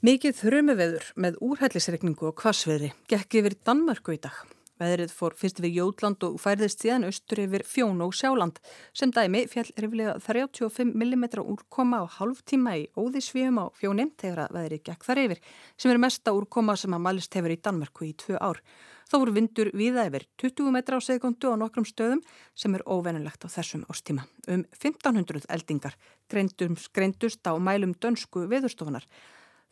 Mikið 0.05 0.35
þrjumu 0.37 0.75
með 1.19 1.41
úrhællisregningu 1.43 2.29
og 2.29 2.37
kvassveðri 2.39 2.93
gekk 3.09 3.41
yfir 3.41 3.55
Danmarku 3.65 4.13
í 4.13 4.19
dag. 4.21 4.37
Veðrið 4.79 5.11
fór 5.11 5.33
fyrst 5.35 5.57
við 5.59 5.81
Jótland 5.81 6.23
og 6.23 6.37
færðist 6.39 6.85
síðan 6.85 7.09
austur 7.09 7.41
yfir 7.43 7.65
Fjón 7.67 7.99
og 8.05 8.13
Sjáland 8.15 8.61
sem 8.95 9.11
dæmi 9.11 9.41
fjall 9.51 9.67
riflega 9.75 10.13
35 10.23 10.93
mm 10.93 11.25
úrkoma 11.41 11.99
á 11.99 12.05
halv 12.19 12.39
tíma 12.47 12.77
í 12.79 12.85
óðisvíum 12.95 13.59
á 13.59 13.65
Fjóni 13.75 14.07
þegar 14.21 14.45
að 14.45 14.55
veðrið 14.55 14.85
gekk 14.87 15.03
þar 15.09 15.23
yfir 15.25 15.43
sem 15.75 15.91
er 15.91 15.99
mesta 16.05 16.31
úrkoma 16.37 16.77
sem 16.79 16.95
að 16.95 17.03
malist 17.09 17.35
hefur 17.35 17.51
í 17.51 17.59
Danmarku 17.59 18.07
í 18.07 18.13
tvö 18.23 18.39
ár. 18.39 18.61
Þá 19.09 19.15
voru 19.17 19.33
vindur 19.33 19.71
viða 19.73 20.05
yfir 20.05 20.27
20 20.37 20.69
metra 20.75 20.99
á 20.99 21.01
segundu 21.01 21.49
á 21.49 21.57
nokkrum 21.57 21.87
stöðum 21.87 22.21
sem 22.53 22.75
er 22.77 22.85
óvenulegt 22.85 23.41
á 23.41 23.49
þessum 23.49 23.81
ástíma. 23.89 24.27
Um 24.45 24.67
1500 24.77 25.49
eldingar 25.49 25.97
greindust 26.29 27.41
á 27.49 27.57
mælum 27.57 27.95
dönsku 27.97 28.45
veðurstofunar. 28.51 29.07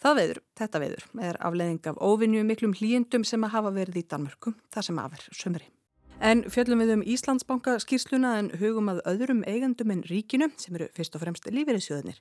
Það 0.01 0.17
veður, 0.19 0.39
þetta 0.57 0.81
veður, 0.81 1.05
er 1.25 1.37
afleðing 1.41 1.89
af 1.89 2.01
óvinju 2.01 2.43
miklum 2.45 2.73
hlýjendum 2.77 3.25
sem 3.25 3.45
að 3.45 3.53
hafa 3.55 3.73
verið 3.73 4.01
í 4.01 4.05
Danmörku, 4.09 4.53
það 4.73 4.87
sem 4.89 5.01
aðver 5.01 5.23
sömri. 5.33 5.69
En 6.17 6.43
fjöllum 6.49 6.81
við 6.81 6.93
um 6.95 7.03
Íslandsbanka 7.05 7.75
skýrsluna 7.81 8.35
en 8.41 8.51
hugum 8.57 8.89
að 8.89 9.03
öðrum 9.09 9.43
eigandum 9.45 9.93
en 9.93 10.05
ríkinu 10.05 10.49
sem 10.57 10.77
eru 10.77 10.89
fyrst 10.97 11.17
og 11.17 11.21
fremst 11.21 11.49
lífeyrissjöðunir. 11.49 12.17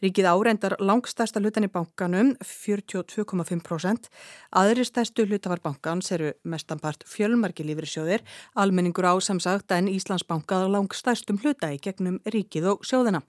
Ríkið 0.00 0.26
áreindar 0.30 0.78
langstærsta 0.80 1.42
hlutan 1.42 1.66
í 1.66 1.68
bankanum, 1.68 2.30
42,5%. 2.40 4.08
Aðri 4.56 4.86
stærstu 4.88 5.26
hlutafar 5.28 5.60
bankans 5.60 6.08
eru 6.16 6.30
mestanpart 6.48 7.04
fjölmarki 7.04 7.66
lífeyrissjóðir, 7.68 8.24
almenningur 8.56 9.10
ásamsagt 9.10 9.76
en 9.76 9.92
Íslandsbanka 9.92 10.62
langstærstum 10.72 11.42
hluta 11.44 11.68
í 11.74 11.82
gegnum 11.84 12.16
ríkið 12.24 12.72
og 12.72 12.88
sjóðina. 12.88 13.20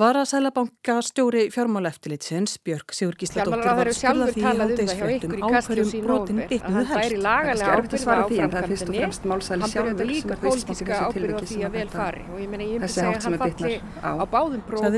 Vara 0.00 0.22
Sælabanka 0.24 1.00
stjóri 1.02 1.50
fjármáleftilitsins 1.50 2.58
Björg 2.64 2.92
Sigur 2.94 3.16
Gísladóttir 3.18 3.74
var 3.74 3.88
spurða 3.92 4.28
því 4.30 4.40
í 4.40 4.44
háttegisfrettum 4.46 5.32
á 5.42 5.48
hverjum 5.66 6.04
brotin 6.04 6.38
bitnuðu 6.48 6.84
helst. 6.90 7.16
Það 7.24 7.50
er 7.50 7.72
erfitt 7.74 7.96
að 7.96 8.02
svara 8.04 8.26
því 8.30 8.38
en 8.38 8.52
það 8.52 8.60
er 8.60 8.68
fyrst 8.70 8.86
og 8.86 8.94
fremst 9.00 9.26
málsæli 9.28 9.70
sjálfur 9.72 10.12
sem 10.20 11.66
er 11.66 11.66
á 11.66 11.70
vel 11.74 11.90
fari 11.90 12.22
og 12.30 12.38
ég 12.38 12.52
meina 12.52 12.68
ég 12.68 12.78
myndi 12.78 12.92
segja 12.94 13.10
að 13.10 13.26
hann 13.26 13.38
falli 13.42 13.74
á 13.98 14.24
báðum 14.30 14.62
prófum 14.70 14.96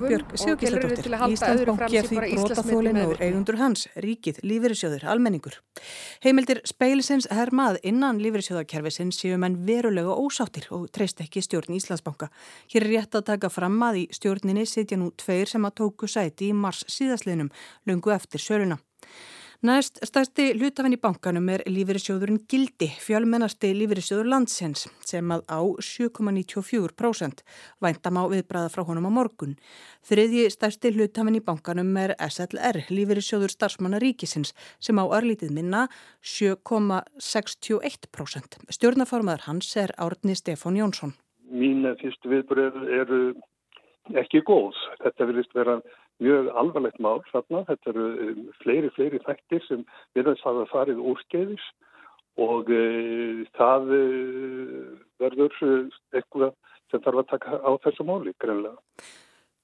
og 0.53 0.61
gelur 0.61 0.95
til 1.01 1.15
að 1.17 1.25
halda 1.25 1.51
öðru 1.57 1.77
fram 1.81 1.97
sem 1.97 2.21
bara 2.21 2.31
Íslandsmyndi 2.37 2.95
með 2.99 3.09
og 3.09 3.25
eigundur 3.27 3.61
hans, 3.63 3.87
ríkið, 3.97 4.43
lífeyrissjóður, 4.45 5.09
almenningur. 5.09 5.59
Heimildir 6.23 6.63
speilisins 6.69 7.31
hermað 7.33 7.81
innan 7.83 8.21
lífeyrissjóðakerfisins 8.23 9.19
séu 9.19 9.41
menn 9.41 9.59
verulega 9.67 10.15
ósáttir 10.15 10.69
og 10.71 10.87
treyst 10.93 11.25
ekki 11.25 11.43
stjórn 11.43 11.81
Íslandsbanka. 11.81 12.29
Hér 12.71 12.87
er 12.87 12.93
rétt 12.93 13.19
að 13.19 13.27
taka 13.33 13.51
fram 13.53 13.81
að 13.89 14.03
í 14.03 14.07
stjórninni 14.43 14.67
sitja 14.67 14.97
nú 14.99 15.13
tveir 15.15 15.47
sem 15.47 15.63
að 15.63 15.77
tóku 15.79 16.11
sæti 16.11 16.51
í 16.51 16.53
mars 16.53 16.83
síðasliðnum, 16.91 17.51
lungu 17.87 18.11
eftir 18.11 18.41
söluna. 18.41 18.79
Næst 19.63 20.01
stærsti 20.03 20.59
hlutafinn 20.59 20.97
í 20.97 20.99
bankanum 20.99 21.49
er 21.49 21.63
lífeyrissjóðurinn 21.71 22.41
Gildi, 22.51 22.91
fjölmennasti 22.99 23.71
lífeyrissjóður 23.79 24.27
landsins 24.27 24.89
sem 25.07 25.23
að 25.31 25.47
á 25.47 25.63
7,94%. 25.79 27.47
Væntam 27.79 28.19
á 28.19 28.27
viðbræða 28.27 28.75
frá 28.75 28.83
honum 28.89 29.07
á 29.07 29.15
morgun. 29.15 29.55
Þriðji 30.03 30.51
stærsti 30.51 30.91
hlutafinn 30.97 31.39
í 31.39 31.47
bankanum 31.47 31.95
er 32.03 32.19
SLR, 32.19 32.83
lífeyrissjóður 32.91 33.55
starfsmanna 33.55 34.03
ríkisins 34.03 34.51
sem 34.83 34.99
á 34.99 35.07
örlítið 35.07 35.55
minna 35.55 35.87
7,61%. 36.27 38.59
Stjórnaformaður 38.75 39.47
hans 39.47 39.71
er 39.79 39.95
Árni 39.95 40.35
Stefán 40.35 40.75
Jónsson. 40.75 41.15
Mín 41.53 41.85
fyrstu 42.01 42.31
viðbröð 42.33 42.77
eru 42.99 43.19
ekki 44.11 44.43
góð. 44.47 44.77
Þetta 45.03 45.29
vilist 45.31 45.55
vera 45.57 45.79
mjög 46.23 46.51
alvarlegt 46.59 47.01
mál 47.03 47.23
þarna. 47.31 47.65
Þetta 47.71 47.93
eru 47.93 48.09
um, 48.27 48.43
fleiri, 48.63 48.91
fleiri 48.97 49.23
þættir 49.27 49.65
sem 49.69 49.87
viðans 50.17 50.45
hafa 50.47 50.67
farið 50.73 51.03
úrskeiðis 51.13 51.65
og 52.43 52.71
uh, 52.73 53.43
það 53.59 53.93
uh, 53.97 54.87
verður 55.23 55.59
eitthvað 56.17 56.55
sem 56.93 57.03
þarf 57.05 57.23
að 57.23 57.29
taka 57.33 57.61
á 57.63 57.71
þessu 57.85 58.07
máli 58.09 58.35
greinlega. 58.43 58.79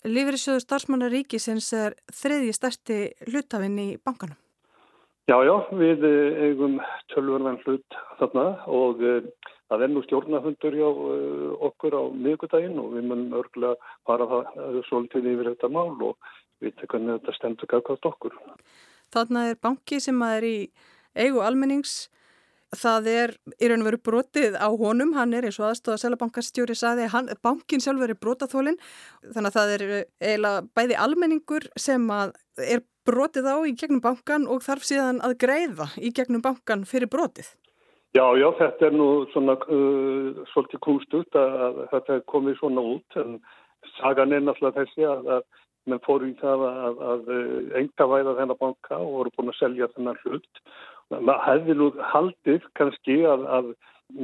Lífriðsjóðu 0.09 0.63
starfsmannar 0.63 1.11
ríkisins 1.13 1.73
er 1.75 1.97
þriðji 2.15 2.53
stærsti 2.55 2.99
hlutafinn 3.27 3.81
í 3.83 3.89
bankanum. 3.99 4.39
Já, 5.29 5.37
já, 5.45 5.57
við 5.77 6.05
eigum 6.41 6.79
tölvörðan 7.13 7.59
hlut 7.67 7.97
þarna 8.17 8.45
og 8.73 9.03
það 9.69 9.85
er 9.85 9.93
nú 9.93 10.03
stjórnahundur 10.05 10.77
hjá 10.79 10.89
okkur 11.69 11.97
á 11.97 12.03
miðgudaginn 12.13 12.79
og 12.81 12.93
við 12.97 13.09
munum 13.11 13.39
örgulega 13.41 13.95
fara 14.09 14.29
það 14.31 14.83
svolítið 14.89 15.33
yfir 15.33 15.51
þetta 15.53 15.73
mál 15.73 15.97
og 16.11 16.31
vita 16.65 16.89
hvernig 16.89 17.19
þetta 17.19 17.35
stendur 17.37 17.71
gafkvæmt 17.71 18.13
okkur. 18.13 18.39
Þarna 19.15 19.49
er 19.51 19.59
banki 19.61 20.01
sem 20.03 20.23
er 20.27 20.47
í 20.47 20.57
eigu 21.17 21.43
almennings. 21.45 22.09
Það 22.77 23.07
er 23.09 23.31
í 23.57 23.69
raun 23.71 23.81
og 23.81 23.87
veru 23.89 23.99
brotið 24.05 24.57
á 24.61 24.69
honum, 24.69 25.15
hann 25.17 25.33
er 25.33 25.47
eins 25.49 25.57
og 25.57 25.71
aðstóða 25.71 26.03
selabankastjóri 26.03 26.75
saði, 26.77 27.07
hann, 27.09 27.31
bankin 27.41 27.81
sjálfur 27.81 28.13
er 28.13 28.19
brotaþólinn, 28.21 28.77
þannig 29.25 29.49
að 29.49 29.57
það 29.57 29.73
er 29.73 29.85
eiginlega 30.21 30.67
bæði 30.77 30.99
almenningur 31.01 31.69
sem 31.81 32.05
er 32.13 32.85
brotið 33.09 33.49
á 33.49 33.57
í 33.65 33.73
gegnum 33.73 34.05
bankan 34.05 34.45
og 34.53 34.61
þarf 34.67 34.85
síðan 34.85 35.23
að 35.25 35.39
greiða 35.41 35.89
í 35.97 36.13
gegnum 36.13 36.45
bankan 36.45 36.85
fyrir 36.85 37.09
brotið. 37.09 37.49
Já, 38.19 38.25
já, 38.41 38.49
þetta 38.59 38.87
er 38.89 38.95
nú 38.97 39.09
svona 39.31 39.55
uh, 39.71 40.39
svolítið 40.51 40.81
kunstut 40.83 41.37
að, 41.39 41.57
að 41.67 41.77
þetta 41.93 42.15
er 42.17 42.25
komið 42.33 42.57
svona 42.59 42.85
út 42.95 43.19
en 43.21 43.37
sagan 43.99 44.35
er 44.35 44.43
náttúrulega 44.43 44.83
þessi 44.83 45.07
að, 45.07 45.29
að 45.37 45.45
menn 45.89 46.03
fóru 46.07 46.31
í 46.31 46.35
það 46.41 46.65
að, 46.67 47.03
að 47.13 47.31
enga 47.79 48.09
væða 48.13 48.35
þennan 48.41 48.61
banka 48.65 48.99
og 48.99 49.15
voru 49.19 49.35
búin 49.37 49.53
að 49.53 49.59
selja 49.61 49.91
þennan 49.95 50.21
hlut. 50.25 50.63
Það 51.13 51.45
hefði 51.47 51.79
nú 51.79 51.89
haldið 52.11 52.69
kannski 52.81 53.19
að, 53.29 53.73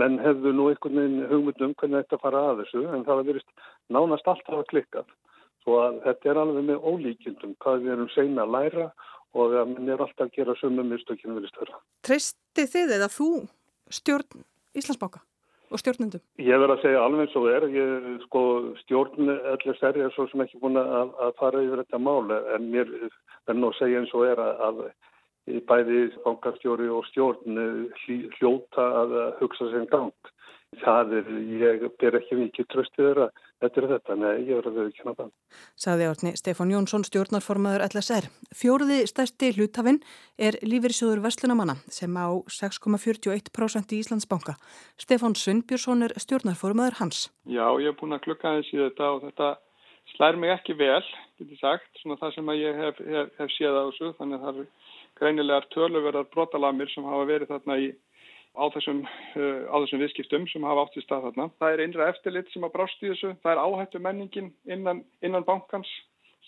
menn 0.03 0.21
hefðu 0.25 0.55
nú 0.57 0.69
einhvern 0.73 1.01
veginn 1.01 1.31
hugmyndum 1.31 1.79
hvernig 1.79 2.05
þetta 2.05 2.23
fara 2.25 2.45
að 2.51 2.63
þessu 2.65 2.87
en 2.91 3.07
það 3.07 3.27
verist 3.31 3.67
nánast 3.95 4.31
alltaf 4.33 4.61
að 4.61 4.71
klikkað. 4.75 5.19
Svo 5.65 5.81
að 5.87 6.01
þetta 6.09 6.33
er 6.33 6.41
alveg 6.43 6.71
með 6.71 6.89
ólíkjendum 6.91 7.59
hvað 7.63 7.85
við 7.85 7.97
erum 7.97 8.15
segna 8.17 8.45
að 8.49 8.57
læra 8.59 8.89
og 9.35 9.61
að 9.61 9.77
menn 9.77 9.93
er 9.93 10.03
alltaf 10.03 10.27
að 10.27 10.39
gera 10.41 10.57
sömum 10.59 10.91
mistökinu 10.91 11.39
verist 11.39 11.61
vera. 11.63 11.79
Treysti 12.05 12.67
þið 12.75 12.99
eða 12.99 13.13
þú 13.13 13.29
stjórn 13.93 14.45
Íslandsbáka? 14.75 15.23
og 15.75 15.81
stjórnendum? 15.83 16.23
Ég 16.39 16.61
verð 16.61 16.77
að 16.77 16.83
segja 16.85 17.01
alveg 17.03 17.33
svo 17.33 17.49
er. 17.51 17.67
Ég, 17.75 18.05
sko, 18.29 18.43
stjórn 18.85 19.33
LSR 19.57 19.99
er 20.05 20.13
svo 20.15 20.29
sem 20.31 20.45
ekki 20.45 20.61
búin 20.63 20.79
að, 20.79 21.11
að 21.25 21.35
fara 21.41 21.63
yfir 21.65 21.83
þetta 21.83 22.01
mál 22.03 22.31
en 22.37 22.69
mér 22.71 22.93
verð 23.49 23.59
nú 23.59 23.73
að 23.73 23.81
segja 23.81 24.03
eins 24.03 24.15
og 24.15 24.27
er 24.29 24.43
að, 24.45 24.63
að 24.69 25.65
bæði 25.69 26.05
bankastjóri 26.25 26.89
og 26.93 27.09
stjórn 27.11 27.59
hljóta 28.39 28.87
að 29.03 29.17
hugsa 29.41 29.71
sem 29.73 29.89
gang. 29.91 30.34
Það 30.83 31.17
er, 31.21 31.33
ég 31.61 31.85
ber 32.01 32.19
ekki 32.19 32.39
mikið 32.39 32.71
tröstið 32.73 33.09
þeirra 33.09 33.29
þetta 33.65 33.81
er 33.81 33.87
þetta, 33.93 34.17
nei, 34.19 34.33
ég 34.49 34.61
verði 34.61 34.83
að 34.83 34.93
kynna 34.99 35.15
það. 35.19 35.31
Saði 35.85 36.07
árni 36.09 36.33
Stefán 36.39 36.73
Jónsson, 36.73 37.05
stjórnarformaður 37.07 37.85
LSR. 37.89 38.29
Fjóruði 38.55 39.01
stærsti 39.11 39.51
hlutafinn 39.57 40.01
er 40.39 40.59
lífeyrissjóður 40.65 41.23
Verslunamanna 41.25 41.77
sem 41.93 42.15
á 42.19 42.29
6,41% 42.51 43.95
í 43.95 44.01
Íslandsbanka. 44.03 44.57
Stefán 45.01 45.37
Sundbjörnsson 45.39 46.07
er 46.09 46.17
stjórnarformaður 46.21 46.99
hans. 47.01 47.29
Já, 47.47 47.67
ég 47.81 47.93
hef 47.93 48.01
búin 48.01 48.17
að 48.17 48.25
klukka 48.29 48.57
þessi 48.59 48.81
þetta 48.83 49.11
og 49.17 49.29
þetta 49.29 49.53
slær 50.15 50.41
mig 50.41 50.53
ekki 50.55 50.77
vel, 50.79 51.03
getur 51.41 51.61
sagt, 51.61 51.93
svona 52.03 52.21
það 52.21 52.35
sem 52.37 52.57
ég 52.61 52.81
hef, 52.83 52.99
hef, 53.03 53.31
hef 53.41 53.55
séð 53.57 53.79
á 53.81 53.83
þessu, 53.89 54.11
þannig 54.19 54.41
að 54.41 54.45
það 54.45 54.65
er 54.65 54.73
greinilegar 55.15 55.69
töluverðar 55.73 56.29
brotalamir 56.35 56.91
sem 56.93 57.07
hafa 57.07 57.31
verið 57.31 57.55
þarna 57.55 57.79
í 57.81 57.93
á 58.55 58.65
þessum, 58.75 59.05
uh, 59.05 59.63
á 59.71 59.77
þessum 59.83 60.03
viðskiptum 60.05 60.49
sem 60.51 60.67
hafa 60.67 60.87
átt 60.87 60.99
í 60.99 61.05
stað 61.05 61.29
þarna. 61.29 61.51
Það 61.61 61.75
er 61.75 61.85
innra 61.85 62.09
eftirlit 62.13 62.51
sem 62.55 62.67
að 62.67 62.75
brást 62.77 63.03
í 63.03 63.11
þessu. 63.11 63.35
Það 63.43 63.53
er 63.53 63.63
áhættu 63.65 64.03
menningin 64.03 64.51
innan, 64.71 65.03
innan 65.27 65.47
bankans 65.47 65.91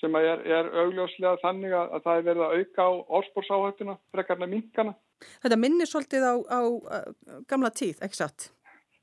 sem 0.00 0.16
er, 0.18 0.42
er 0.44 0.68
augljóslega 0.82 1.38
þannig 1.42 1.74
að, 1.74 1.92
að 1.96 2.06
það 2.06 2.18
er 2.18 2.26
verið 2.28 2.44
að 2.46 2.56
auka 2.56 2.86
á 2.86 2.92
orðspórsáhættuna, 3.18 3.98
frekarna 4.14 4.48
minkana. 4.50 4.94
Þetta 5.44 5.58
minnir 5.60 5.88
svolítið 5.88 6.26
á, 6.28 6.34
á, 6.52 6.60
á 6.60 6.98
gamla 7.48 7.72
tíð, 7.72 8.02
ekki 8.04 8.20
satt? 8.20 8.50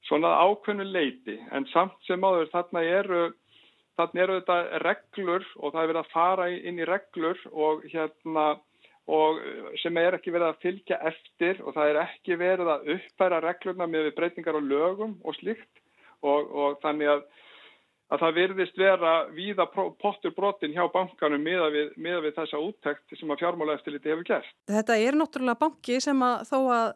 Svona 0.08 0.36
ákveðnu 0.44 0.86
leiti, 0.86 1.40
en 1.56 1.66
samt 1.72 1.96
sem 2.08 2.22
áður 2.22 2.52
þarna 2.52 2.84
eru, 3.00 3.24
þarna 3.98 4.26
eru 4.26 4.38
þetta 4.42 4.84
reglur 4.84 5.48
og 5.58 5.74
það 5.74 5.82
er 5.82 5.92
verið 5.94 6.02
að 6.04 6.14
fara 6.14 6.48
inn 6.54 6.82
í 6.82 6.88
reglur 6.90 7.42
og 7.52 7.88
hérna 7.90 8.46
og 9.12 9.40
sem 9.82 9.98
er 10.00 10.16
ekki 10.16 10.32
verið 10.32 10.50
að 10.50 10.60
fylgja 10.64 11.00
eftir 11.10 11.62
og 11.64 11.76
það 11.76 11.90
er 11.92 12.02
ekki 12.06 12.38
verið 12.40 12.70
að 12.72 12.92
uppfæra 12.96 13.42
reglurna 13.44 13.88
með 13.90 14.14
breytingar 14.16 14.60
og 14.60 14.68
lögum 14.70 15.18
og 15.24 15.36
slikt 15.36 15.82
og, 16.24 16.48
og 16.48 16.78
þannig 16.86 17.12
að, 17.12 17.26
að 18.16 18.24
það 18.24 18.38
virðist 18.38 18.80
vera 18.80 19.16
víða 19.36 19.68
pottur 19.74 20.36
brotin 20.38 20.76
hjá 20.76 20.86
bankanum 20.94 21.44
miða 21.44 21.68
við, 21.74 21.92
miða 22.00 22.24
við 22.24 22.38
þessa 22.38 22.64
úttekt 22.64 23.18
sem 23.20 23.36
að 23.36 23.44
fjármála 23.44 23.76
eftirliti 23.76 24.14
hefur 24.14 24.30
gert. 24.32 24.56
Þetta 24.72 24.98
er 25.04 25.20
náttúrulega 25.20 25.62
banki 25.66 26.00
sem 26.04 26.24
að 26.24 26.48
þó 26.54 26.58
að 26.78 26.90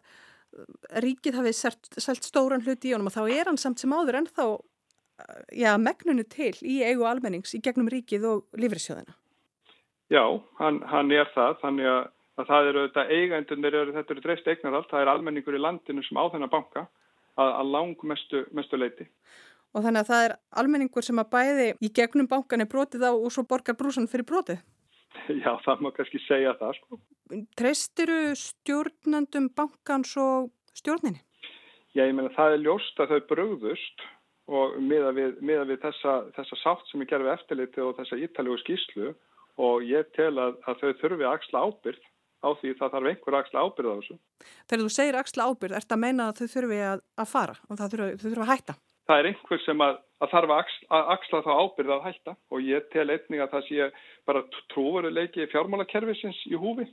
ríkið 1.04 1.42
hafi 1.42 1.54
selt 1.60 2.24
stóran 2.24 2.64
hlut 2.64 2.88
í 2.88 2.96
honum 2.96 3.12
og 3.12 3.18
þá 3.18 3.24
er 3.28 3.52
hann 3.52 3.60
samt 3.60 3.84
sem 3.84 3.92
áður 3.92 4.22
en 4.22 4.32
þá 4.32 4.46
já, 5.52 5.72
megnunu 5.82 6.24
til 6.30 6.54
í 6.64 6.80
eigu 6.88 7.08
almennings 7.10 7.56
í 7.58 7.62
gegnum 7.64 7.90
ríkið 7.92 8.28
og 8.32 8.60
lífriðsjóðina. 8.62 9.16
Já, 10.14 10.24
hann, 10.62 10.80
hann 10.88 11.12
er 11.12 11.28
það, 11.34 11.58
þannig 11.64 11.90
að, 11.92 12.06
að 12.40 12.48
það 12.52 12.70
eru 12.70 12.86
þetta 12.86 13.04
eigendunir, 13.18 13.78
þetta 13.98 14.16
eru 14.16 14.24
dreifst 14.24 14.48
eignarhald, 14.48 14.88
það 14.92 15.04
er 15.04 15.12
almenningur 15.12 15.58
í 15.58 15.60
landinu 15.60 16.06
sem 16.08 16.20
á 16.20 16.24
þennan 16.32 16.54
banka 16.54 16.86
að, 17.36 17.50
að 17.50 17.74
lang 17.76 18.08
mestu, 18.08 18.46
mestu 18.56 18.80
leiti. 18.80 19.10
Og 19.76 19.84
þannig 19.84 20.06
að 20.06 20.12
það 20.14 20.26
er 20.30 20.36
almenningur 20.62 21.06
sem 21.06 21.20
að 21.20 21.32
bæði 21.36 21.68
í 21.84 21.92
gegnum 22.00 22.32
bankan 22.32 22.64
er 22.64 22.72
brotið 22.72 23.04
á 23.04 23.12
og 23.12 23.28
svo 23.36 23.44
borgar 23.50 23.76
brúsan 23.78 24.08
fyrir 24.08 24.28
brotið? 24.32 24.64
Já, 25.44 25.52
það 25.66 25.84
má 25.84 25.92
kannski 25.98 26.24
segja 26.24 26.56
það, 26.62 26.80
sko. 26.80 27.02
Treystiru 27.60 28.22
stjórnandum 28.40 29.52
bankans 29.58 30.16
og 30.24 30.54
stjórninni? 30.78 31.20
Já, 31.92 32.06
ég 32.06 32.16
meina 32.16 32.32
það 32.36 32.56
er 32.56 32.64
ljóst 32.64 33.00
að 33.02 33.12
þau 33.12 33.28
bröðust 33.34 34.08
og 34.48 34.78
miða 34.80 35.12
við, 35.16 35.40
miða 35.44 35.66
við 35.68 35.82
þessa, 35.84 36.20
þessa 36.38 36.58
sátt 36.62 36.88
sem 36.88 37.04
er 37.04 37.10
gerðið 37.10 37.34
eftirliti 37.34 37.84
og 37.84 37.98
þessa 37.98 38.20
ítalegu 38.24 38.60
skýslu 38.62 39.16
og 39.58 39.86
ég 39.88 40.10
tel 40.18 40.34
að, 40.38 40.58
að 40.68 40.82
þau 40.82 40.92
þurfi 41.02 41.26
að 41.26 41.34
axla 41.34 41.64
ábyrð 41.68 42.04
á 42.46 42.50
því 42.60 42.74
það 42.78 42.92
þarf 42.94 43.10
einhver 43.12 43.38
axla 43.40 43.64
ábyrð 43.66 43.90
á 43.90 43.96
þessu. 43.98 44.18
Þegar 44.70 44.84
þú 44.84 44.92
segir 44.94 45.18
axla 45.22 45.48
ábyrð, 45.50 45.78
ert 45.80 45.96
að 45.96 46.04
meina 46.04 46.28
að 46.28 46.42
þau 46.42 46.54
þurfi 46.54 46.84
að, 46.92 47.02
að 47.18 47.32
fara 47.32 47.58
og 47.68 47.82
þurfi, 47.82 48.10
þau 48.22 48.28
þurfi 48.28 48.46
að 48.46 48.52
hætta? 48.54 48.78
Það 49.08 49.22
er 49.22 49.30
einhver 49.32 49.62
sem 49.64 49.84
að, 49.84 50.00
að 50.22 50.32
þarf 50.36 50.54
axla, 50.58 50.88
að 50.98 51.12
axla 51.16 51.42
þá 51.46 51.52
ábyrð 51.64 51.94
að 51.96 52.08
hætta 52.08 52.36
og 52.52 52.66
ég 52.68 52.90
tel 52.94 53.08
einnig 53.08 53.44
að 53.44 53.54
það 53.56 53.68
sé 53.70 53.90
bara 54.28 54.46
trúveruleiki 54.74 55.48
fjármálakerfisins 55.54 56.42
í 56.52 56.60
húfi 56.60 56.88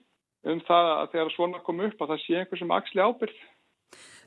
um 0.44 0.60
það 0.68 0.90
að 0.94 1.10
þegar 1.14 1.34
svona 1.34 1.64
kom 1.64 1.82
upp 1.84 2.04
að 2.04 2.14
það 2.14 2.22
sé 2.24 2.38
einhver 2.38 2.60
sem 2.60 2.76
axli 2.76 3.04
ábyrð. 3.04 3.40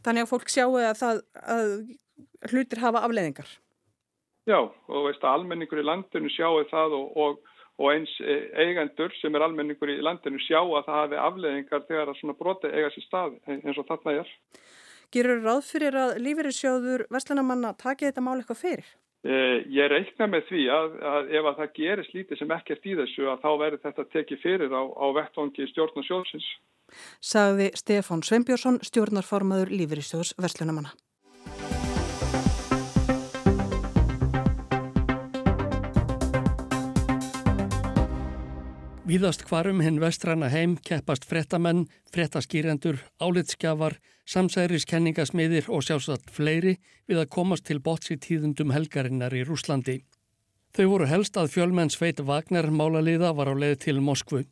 Þannig 0.05 0.25
að 0.25 0.31
fólk 0.31 0.51
sjáu 0.51 0.75
að, 0.77 0.91
það, 0.99 1.21
að 1.55 1.71
hlutir 2.51 2.81
hafa 2.83 3.03
afleðingar? 3.05 3.49
Já, 4.47 4.59
og 4.63 5.07
veist 5.07 5.23
að 5.25 5.41
almenningur 5.41 5.81
í 5.81 5.85
landinu 5.85 6.31
sjáu 6.31 6.63
það 6.69 6.95
og, 6.97 7.07
og, 7.19 7.55
og 7.77 7.91
eins 7.93 8.13
e, 8.21 8.37
eigendur 8.63 9.13
sem 9.21 9.35
er 9.37 9.45
almenningur 9.45 9.91
í 9.93 9.99
landinu 10.01 10.39
sjá 10.41 10.59
að 10.59 10.87
það 10.87 10.99
hafi 11.01 11.19
afleðingar 11.23 11.85
þegar 11.89 12.11
að 12.11 12.19
svona 12.19 12.37
broti 12.39 12.71
eiga 12.73 12.91
sér 12.93 13.05
stað 13.05 13.35
eins 13.53 13.77
og 13.77 13.87
þarna 13.89 14.15
er. 14.21 14.31
Gerur 15.13 15.43
ráð 15.45 15.61
fyrir 15.69 15.95
að 15.95 16.15
lífeyrissjóður 16.19 17.05
Vestlunamanna 17.13 17.75
taki 17.79 18.09
þetta 18.09 18.23
mál 18.25 18.39
eitthvað 18.39 18.63
fyrir? 18.63 18.89
Eh, 19.27 19.63
ég 19.73 19.89
reikna 19.91 20.27
með 20.29 20.49
því 20.49 20.63
að, 20.71 20.97
að 21.11 21.31
ef 21.35 21.47
að 21.49 21.61
það 21.61 21.71
gerist 21.79 22.13
lítið 22.15 22.41
sem 22.41 22.53
ekkert 22.57 22.85
í 22.85 22.93
þessu 22.99 23.25
að 23.31 23.41
þá 23.43 23.49
verður 23.63 23.83
þetta 23.87 24.05
tekið 24.13 24.43
fyrir 24.43 24.75
á, 24.77 24.83
á 24.87 25.05
vettvangi 25.17 25.67
stjórn 25.71 26.01
og 26.01 26.07
sjóðsins. 26.07 26.47
Sagði 27.19 27.71
Stefán 27.75 28.23
Sveinbjörnsson, 28.23 28.79
stjórnarformaður 28.87 29.73
lífeyrissjóðs 29.73 30.37
Vestlunamanna. 30.39 30.93
Víðast 39.07 39.45
hvarum 39.47 39.79
hinn 39.79 40.01
vestræna 40.03 40.49
heim 40.51 40.73
keppast 40.83 41.23
frettamenn, 41.23 41.85
frettaskýrendur, 42.11 42.97
álitskjafar, 43.23 43.93
samsæriskenningasmiðir 44.27 45.69
og 45.71 45.85
sjálfsagt 45.87 46.33
fleiri 46.35 46.73
við 47.07 47.21
að 47.21 47.29
komast 47.37 47.63
til 47.69 47.79
bots 47.85 48.11
í 48.11 48.17
tíðundum 48.19 48.73
helgarinnar 48.75 49.31
í 49.31 49.45
Rúslandi. 49.47 50.01
Þau 50.75 50.85
voru 50.91 51.07
helst 51.07 51.39
að 51.39 51.53
fjölmenn 51.55 51.93
Sveit 51.93 52.19
Vagner 52.19 52.67
málaliða 52.67 53.31
var 53.31 53.47
á 53.47 53.55
leið 53.55 53.77
til 53.85 54.03
Moskvu. 54.03 54.43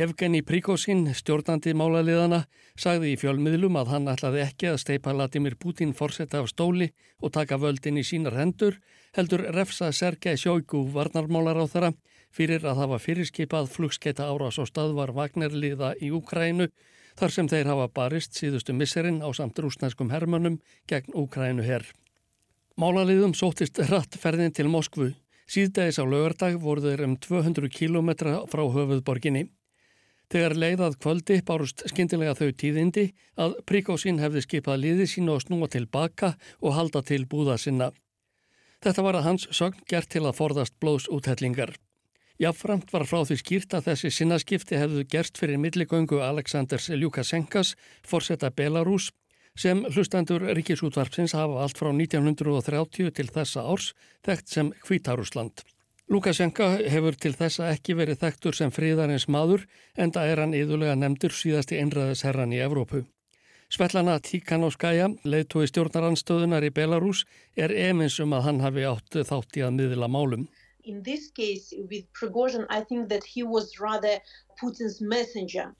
Evgeni 0.00 0.40
Príkosín, 0.40 1.04
stjórnandi 1.12 1.76
málaliðana, 1.76 2.46
sagði 2.80 3.12
í 3.12 3.20
fjölmiðlum 3.20 3.76
að 3.76 3.92
hann 3.92 4.08
ætlaði 4.08 4.44
ekki 4.46 4.72
að 4.72 4.80
steipa 4.86 5.12
Latimir 5.12 5.60
Putin 5.60 5.92
forsetta 5.92 6.40
af 6.40 6.48
stóli 6.48 6.94
og 7.20 7.36
taka 7.36 7.60
völdin 7.60 8.00
í 8.00 8.08
sínar 8.08 8.40
hendur, 8.40 8.80
heldur 9.12 9.50
refsa 9.52 9.92
Sergei 9.92 10.38
Sjóiku 10.40 10.86
varnarmálar 10.96 11.60
á 11.60 11.66
þeirra 11.68 11.92
fyrir 12.38 12.62
að 12.62 12.84
hafa 12.84 12.98
fyrirskipað 13.02 13.70
flugskeita 13.72 14.28
árás 14.30 14.60
og 14.62 14.68
staðvar 14.70 15.10
Vagnerliða 15.16 15.96
í 15.98 16.12
Úkrænu 16.14 16.68
þar 17.18 17.34
sem 17.34 17.48
þeir 17.50 17.70
hafa 17.72 17.88
barist 17.90 18.38
síðustu 18.38 18.74
misserinn 18.78 19.18
á 19.26 19.28
samt 19.34 19.58
rúsnæskum 19.58 20.12
hermönum 20.14 20.60
gegn 20.86 21.16
Úkrænu 21.18 21.66
herr. 21.66 21.86
Málaliðum 22.78 23.34
sótist 23.34 23.80
rattferðin 23.90 24.54
til 24.54 24.68
Moskvu. 24.70 25.10
Síðdægis 25.50 25.98
á 25.98 26.04
lögardag 26.06 26.60
voru 26.62 26.84
þeir 26.84 27.06
um 27.08 27.16
200 27.18 27.72
km 27.74 28.10
frá 28.52 28.62
höfuðborginni. 28.62 29.48
Þegar 30.28 30.54
leiðað 30.60 30.98
kvöldi 31.02 31.40
bárust 31.48 31.82
skindilega 31.88 32.36
þau 32.38 32.52
tíðindi 32.52 33.06
að 33.40 33.56
Príkósín 33.66 34.20
hefði 34.22 34.44
skipað 34.44 34.82
liði 34.84 35.08
sín 35.08 35.32
og 35.32 35.40
snúa 35.42 35.70
til 35.72 35.88
baka 35.88 36.34
og 36.60 36.76
halda 36.76 37.02
til 37.02 37.24
búða 37.26 37.56
sinna. 37.58 37.90
Þetta 38.84 39.02
var 39.02 39.18
að 39.18 39.26
hans 39.26 39.48
sögn 39.50 39.82
gert 39.90 40.12
til 40.12 40.26
að 40.28 40.36
forðast 40.38 40.76
blóðs 40.78 41.08
úthellingar. 41.10 41.72
Jáframt 42.38 42.92
var 42.94 43.02
frá 43.02 43.24
því 43.26 43.36
skýrt 43.40 43.74
að 43.74 43.88
þessi 43.88 44.10
sinnaskipti 44.14 44.78
hefðu 44.78 45.00
gerst 45.10 45.40
fyrir 45.40 45.58
milligöngu 45.58 46.20
Aleksandrs 46.22 46.84
Lukashenkas, 46.94 47.72
forsetta 48.06 48.52
Belarus, 48.54 49.08
sem 49.58 49.80
hlustandur 49.88 50.44
ríkisútvarpsins 50.54 51.34
hafa 51.34 51.64
allt 51.64 51.80
frá 51.80 51.90
1930 51.90 53.10
til 53.16 53.26
þessa 53.34 53.64
árs 53.66 53.88
þekkt 54.22 54.54
sem 54.54 54.70
Hvítarúsland. 54.86 55.64
Lukashenka 56.08 56.68
hefur 56.86 57.18
til 57.18 57.34
þessa 57.34 57.72
ekki 57.72 57.98
verið 57.98 58.22
þekktur 58.22 58.54
sem 58.54 58.70
fríðarins 58.70 59.26
maður 59.26 59.66
en 59.98 60.14
það 60.14 60.30
er 60.30 60.42
hann 60.44 60.54
yðurlega 60.60 60.94
nefndur 60.94 61.34
síðasti 61.34 61.82
einræðisherran 61.82 62.54
í 62.54 62.62
Evrópu. 62.62 63.02
Svetlana 63.68 64.14
Tíkanovskaja, 64.22 65.10
leiðtói 65.26 65.66
stjórnaranstöðunar 65.68 66.64
í 66.64 66.70
Belarus, 66.70 67.26
er 67.58 67.74
eminsum 67.74 68.30
að 68.38 68.46
hann 68.46 68.62
hafi 68.62 68.86
átt 68.88 69.18
þátt 69.26 69.58
í 69.58 69.66
að 69.66 69.74
miðla 69.82 70.08
málum 70.08 70.46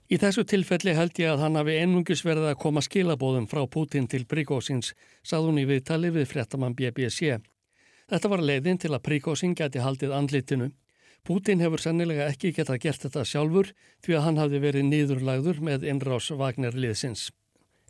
Í 0.09 0.19
þessu 0.21 0.45
tilfelli 0.47 0.93
held 0.95 1.19
ég 1.19 1.33
að 1.33 1.43
hann 1.43 1.59
hafi 1.59 1.77
ennungis 1.83 2.23
verið 2.25 2.51
að 2.51 2.59
koma 2.63 2.83
skilabóðum 2.85 3.47
frá 3.51 3.65
Putin 3.67 4.07
til 4.07 4.25
Prigozhins, 4.29 4.93
sað 5.23 5.49
hún 5.49 5.61
í 5.63 5.65
viðtali 5.69 6.13
við 6.15 6.29
fréttamann 6.31 6.77
BBC. 6.77 7.39
Þetta 8.09 8.31
var 8.31 8.45
leiðin 8.45 8.79
til 8.81 8.93
að 8.93 9.03
Prigozhin 9.09 9.57
geti 9.57 9.83
haldið 9.83 10.15
andlitinu. 10.15 10.71
Putin 11.27 11.59
hefur 11.61 11.81
sennilega 11.83 12.29
ekki 12.31 12.53
getað 12.55 12.79
gert 12.85 13.03
þetta 13.03 13.25
sjálfur 13.27 13.73
því 14.05 14.15
að 14.15 14.25
hann 14.25 14.39
hafi 14.39 14.63
verið 14.63 14.87
nýðurlagður 14.87 15.59
með 15.67 15.85
innrás 15.91 16.31
Wagner-liðsins. 16.31 17.27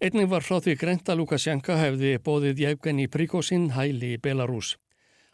Einning 0.01 0.29
var 0.31 0.43
frá 0.47 0.57
því 0.63 0.75
greint 0.79 1.09
að 1.11 1.21
Lukashenka 1.21 1.75
hefði 1.75 2.17
bóðið 2.23 2.63
Jevgeni 2.63 3.07
Prigozhin 3.11 3.73
hæli 3.75 4.15
í 4.15 4.21
Belarus. 4.23 4.77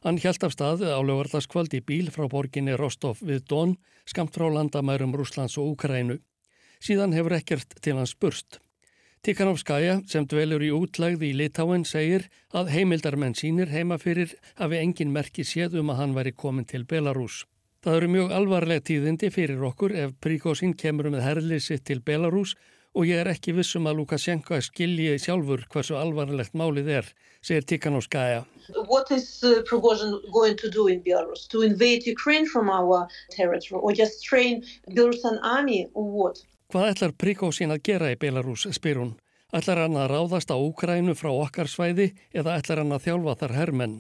Hann 0.04 0.20
hjælt 0.22 0.44
af 0.44 0.54
stað 0.54 0.84
á 0.86 1.00
lögardaskvöld 1.00 1.74
í 1.78 1.82
bíl 1.82 2.12
frá 2.14 2.28
borginni 2.30 2.76
Rostov 2.78 3.22
við 3.22 3.46
Don, 3.50 3.78
skamt 4.06 4.36
frá 4.36 4.50
landamærum 4.52 5.16
Rúslands 5.16 5.58
og 5.62 5.76
Úkrænu. 5.76 6.20
Síðan 6.84 7.16
hefur 7.16 7.38
ekkert 7.40 7.80
til 7.82 7.96
hans 7.98 8.14
burst. 8.20 8.60
Tikhanovskaja, 9.26 10.04
sem 10.06 10.28
dvelur 10.30 10.62
í 10.62 10.68
útlægði 10.70 11.32
í 11.32 11.38
Litáen, 11.40 11.82
segir 11.82 12.28
að 12.54 12.68
heimildarmenn 12.76 13.34
sínir 13.34 13.72
heima 13.74 13.98
fyrir 13.98 14.36
hafi 14.60 14.78
engin 14.78 15.16
merki 15.16 15.42
séð 15.42 15.80
um 15.82 15.90
að 15.90 16.02
hann 16.02 16.14
væri 16.14 16.34
komin 16.38 16.68
til 16.70 16.86
Belarus. 16.86 17.46
Það 17.82 17.98
eru 17.98 18.12
mjög 18.14 18.36
alvarlega 18.38 18.84
tíðindi 18.86 19.32
fyrir 19.34 19.66
okkur 19.66 19.96
ef 20.04 20.14
Príkosín 20.22 20.76
kemur 20.78 21.10
með 21.10 21.26
herlið 21.26 21.66
sitt 21.66 21.88
til 21.90 22.04
Belarus 22.06 22.54
og 22.96 23.08
ég 23.10 23.20
er 23.20 23.30
ekki 23.30 23.54
vissum 23.58 23.88
að 23.90 24.00
Lukashenko 24.00 24.58
skilji 24.64 25.18
sjálfur 25.20 25.66
hversu 25.72 25.98
alvarlegt 26.00 26.56
málið 26.56 26.92
er, 27.02 27.10
segir 27.44 27.68
Tikhanovskaja. 27.68 28.46
What 28.88 29.12
is 29.12 29.28
uh, 29.44 29.62
Prigozhin 29.68 30.16
going 30.32 30.56
to 30.62 30.72
do 30.72 30.88
in 30.88 31.04
Belarus? 31.04 31.46
To 31.52 31.62
invade 31.62 32.08
Ukraine 32.08 32.48
from 32.48 32.70
our 32.70 33.08
territory 33.36 33.82
or 33.82 33.92
just 33.92 34.24
train 34.24 34.64
Belarusian 34.88 35.40
army 35.44 35.86
or 35.94 36.08
what? 36.10 36.42
Hvað 36.72 36.92
ætlar 36.94 37.16
Prigozhin 37.20 37.76
að 37.76 37.84
gera 37.92 38.12
í 38.16 38.20
Belarus, 38.20 38.66
spyr 38.72 39.04
hún. 39.04 39.14
Ætlar 39.56 39.84
hann 39.86 40.00
að 40.00 40.10
ráðast 40.16 40.52
á 40.52 40.58
Ukrænu 40.58 41.14
frá 41.16 41.30
okkar 41.32 41.70
svæði 41.70 42.14
eða 42.34 42.58
ætlar 42.58 42.82
hann 42.82 42.96
að 42.96 43.10
þjálfa 43.10 43.40
þar 43.44 43.58
hermenn? 43.60 43.98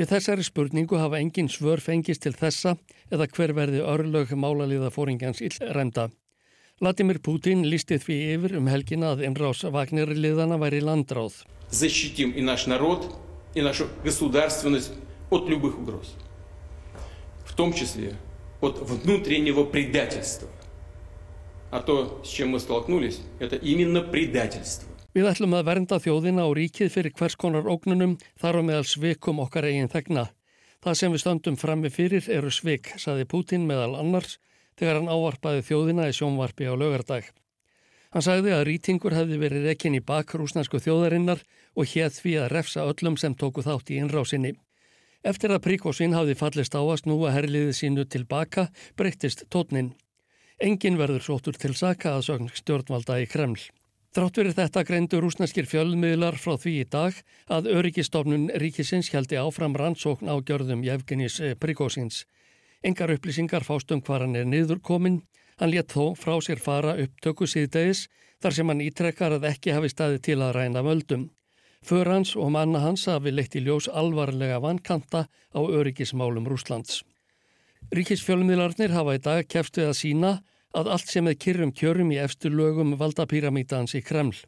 Við 0.00 0.08
þessari 0.16 0.44
spurningu 0.46 0.98
hafa 0.98 1.20
engin 1.20 1.50
svör 1.52 1.80
fengist 1.80 2.24
til 2.24 2.34
þessa 2.34 2.74
eða 3.12 3.28
hver 3.36 3.52
verði 3.56 3.82
örlög 3.84 4.32
málaliða 4.34 4.90
fóringjans 4.90 5.42
illremda. 5.44 6.08
Vladimir 6.81 7.17
Putin 7.17 7.63
lístið 7.65 8.03
því 8.05 8.17
yfir 8.35 8.57
um 8.59 8.67
helgina 8.69 9.15
að 9.15 9.23
innrás 9.25 9.63
Vagnirliðana 9.65 10.59
væri 10.61 10.83
landráð. 10.85 11.39
Защитим 11.71 12.35
и 12.37 12.41
наш 12.41 12.67
народ 12.67 13.09
и 13.55 13.61
нашу 13.61 13.87
государственность 14.03 14.93
от 15.29 15.49
любых 15.49 15.79
угроз, 15.79 16.13
в 17.45 17.55
том 17.55 17.73
числе 17.73 18.13
от 18.61 18.77
внутреннего 18.79 19.63
предательства. 19.63 20.49
А 21.71 21.79
то, 21.79 22.21
с 22.23 22.29
чем 22.29 22.49
мы 22.49 22.59
столкнулись, 22.59 23.19
это 23.39 23.55
именно 23.55 24.01
предательство. 24.01 24.87
Við 25.17 25.25
ætlum 25.25 25.55
að 25.57 25.65
vernda 25.65 25.97
þjóðina 25.97 26.45
og 26.45 26.59
ríkið 26.59 26.91
fyrir 26.93 27.13
hvers 27.17 27.35
konar 27.35 27.65
ógnunum 27.65 28.19
þar 28.37 28.59
á 28.59 28.61
meðal 28.61 28.85
svikum 28.85 29.41
okkar 29.41 29.65
eigin 29.65 29.89
þegna. 29.89 30.27
Það 30.85 30.97
sem 30.99 31.15
við 31.15 31.23
stöndum 31.23 31.57
frammi 31.57 31.89
fyrir 31.89 32.27
eru 32.29 32.51
svik, 32.53 32.93
saði 33.01 33.25
Pútin 33.25 33.65
meðal 33.65 33.97
annars 33.97 34.37
þegar 34.78 35.00
hann 35.00 35.12
ávarpaði 35.12 35.64
þjóðina 35.68 36.08
í 36.10 36.16
sjónvarpi 36.16 36.68
á 36.68 36.74
lögardag. 36.74 37.30
Hann 38.12 38.24
sagði 38.26 38.52
að 38.52 38.66
rýtingur 38.68 39.16
hefði 39.16 39.38
verið 39.40 39.66
rekin 39.70 39.96
í 39.96 40.02
bakrúsnarsku 40.04 40.82
þjóðarinnar 40.84 41.40
og 41.72 41.88
hétt 41.94 42.18
því 42.20 42.34
að 42.42 42.50
refsa 42.52 42.84
öllum 42.84 43.16
sem 43.16 43.34
tóku 43.34 43.64
þátt 43.64 43.92
í 43.94 44.00
innrásinni. 44.02 44.52
Eftir 45.24 45.54
að 45.54 45.62
Príkosín 45.64 46.16
hafði 46.16 46.34
fallist 46.36 46.74
á 46.76 46.82
að 46.82 46.98
snúa 47.04 47.30
herliði 47.32 47.72
sínu 47.78 48.04
tilbaka 48.10 48.66
breyttist 48.98 49.46
tótnin. 49.48 49.94
Engin 50.60 50.98
verður 51.00 51.24
sóttur 51.24 51.56
til 51.56 51.72
saka 51.78 52.18
að 52.18 52.26
sögn 52.26 52.50
stjórnvalda 52.52 53.20
í 53.22 53.28
Kreml. 53.30 53.62
Þrátt 54.12 54.38
verið 54.42 54.58
þetta 54.58 54.84
greindu 54.84 55.22
rúsneskir 55.22 55.64
fjölmiðlar 55.70 56.36
frá 56.36 56.58
því 56.60 56.72
í 56.82 56.88
dag 56.90 57.16
að 57.48 57.70
öryggistofnun 57.72 58.50
ríkisins 58.60 59.08
heldi 59.14 59.38
áfram 59.40 59.78
rannsókn 59.78 60.28
á 60.28 60.36
gjörðum 60.36 60.82
Jefgenis 60.84 61.38
Príkosíns. 61.62 62.26
Engar 62.82 63.12
upplýsingar 63.14 63.62
fástum 63.62 64.00
hvar 64.02 64.24
hann 64.24 64.34
er 64.34 64.48
niðurkomin. 64.48 65.20
Hann 65.60 65.70
létt 65.70 65.94
þó 65.94 66.16
frá 66.18 66.34
sér 66.42 66.58
fara 66.58 66.96
upptöku 66.98 67.46
síðdegis 67.46 68.08
þar 68.42 68.56
sem 68.56 68.72
hann 68.72 68.82
ítrekkar 68.82 69.36
að 69.36 69.46
ekki 69.52 69.74
hafi 69.76 69.92
staði 69.92 70.18
til 70.26 70.40
að 70.42 70.56
ræna 70.56 70.82
völdum. 70.82 71.28
För 71.82 72.10
hans 72.10 72.34
og 72.34 72.50
manna 72.54 72.80
hans 72.82 73.06
hafi 73.10 73.30
leitt 73.30 73.54
í 73.58 73.62
ljós 73.62 73.86
alvarlega 73.86 74.58
vankanta 74.62 75.28
á 75.30 75.60
öryggismálum 75.62 76.46
Rúslands. 76.50 77.02
Ríkisfjölmiðlarnir 77.94 78.94
hafa 78.94 79.14
í 79.14 79.22
dag 79.22 79.46
keft 79.46 79.78
við 79.78 79.90
að 79.90 79.98
sína 79.98 80.32
að 80.74 80.92
allt 80.94 81.10
sem 81.10 81.26
er 81.28 81.38
kyrrum 81.38 81.72
kjörum 81.74 82.10
í 82.14 82.18
eftir 82.22 82.54
lögum 82.54 82.96
valdapíramítans 82.98 83.94
í 83.98 84.02
Kreml. 84.02 84.38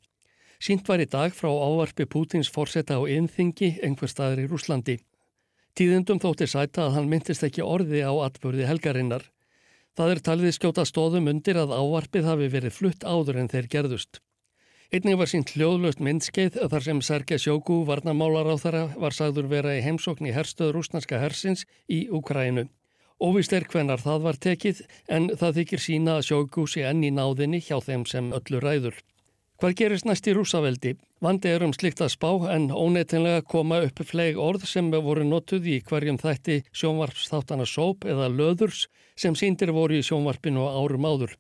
Sínt 0.59 0.89
var 0.89 1.03
í 1.03 1.07
dag 1.11 1.35
frá 1.35 1.51
ávarpi 1.51 2.07
Pútins 2.11 2.51
fórseta 2.51 2.99
á 2.99 3.03
einþingi 3.03 3.77
einhver 3.85 4.11
staður 4.11 4.47
í 4.47 4.49
Rúslandi. 4.51 4.97
Tíðendum 5.75 6.21
þóttir 6.23 6.47
sæta 6.47 6.85
að 6.85 6.93
hann 6.95 7.09
myndist 7.11 7.43
ekki 7.43 7.65
orði 7.67 8.05
á 8.07 8.13
atbörði 8.29 8.67
helgarinnar. 8.69 9.25
Það 9.99 10.13
er 10.13 10.21
taliði 10.29 10.53
skjóta 10.55 10.85
stóðum 10.87 11.27
undir 11.33 11.59
að 11.59 11.75
ávarpið 11.75 12.29
hafi 12.29 12.47
verið 12.53 12.77
flutt 12.77 13.03
áður 13.03 13.41
en 13.43 13.51
þeir 13.51 13.67
gerðust. 13.73 14.21
Einnig 14.95 15.19
var 15.19 15.31
sínt 15.31 15.51
hljóðlöst 15.57 15.99
myndskeið 15.99 16.61
þar 16.71 16.85
sem 16.87 17.01
Sergei 17.03 17.41
Sjóku, 17.43 17.81
varnamálar 17.89 18.53
á 18.55 18.57
þara, 18.63 18.83
var 18.95 19.17
sagður 19.17 19.49
vera 19.51 19.73
í 19.75 19.83
heimsókn 19.83 20.29
í 20.31 20.35
herstöð 20.37 20.71
rúsnarska 20.77 21.19
hersins 21.19 21.65
í 21.91 22.05
Ukrænu. 22.07 22.69
Óvist 23.19 23.55
er 23.57 23.67
hvenar 23.67 23.99
það 23.99 24.29
var 24.29 24.39
tekið 24.47 24.85
en 25.11 25.27
það 25.35 25.59
þykir 25.59 25.83
sína 25.83 26.17
að 26.21 26.29
Sjóku 26.29 26.69
sé 26.71 26.87
enn 26.87 27.03
í 27.03 27.11
náðinni 27.11 27.59
hjá 27.59 27.81
þeim 27.83 28.07
sem 28.07 28.31
öllu 28.39 28.63
ræður. 28.63 29.03
Hvað 29.63 29.75
gerist 29.79 30.07
næst 30.09 30.27
í 30.27 30.33
rúsaveldi? 30.35 30.97
Vandi 31.23 31.53
er 31.55 31.63
um 31.63 31.73
slikt 31.73 32.01
að 32.03 32.11
spá 32.17 32.31
en 32.51 32.65
óneitinlega 32.75 33.45
koma 33.47 33.79
upp 33.87 34.01
fleig 34.03 34.39
orð 34.41 34.65
sem 34.67 34.89
voru 34.91 35.23
notuð 35.23 35.69
í 35.71 35.77
hverjum 35.87 36.19
þætti 36.19 36.57
sjónvarpsþáttana 36.75 37.67
sóp 37.71 38.03
eða 38.03 38.27
löðurs 38.35 38.89
sem 39.15 39.37
síndir 39.39 39.71
voru 39.77 40.01
í 40.01 40.03
sjónvarpinu 40.03 40.67
árum 40.67 41.07
áður. 41.07 41.37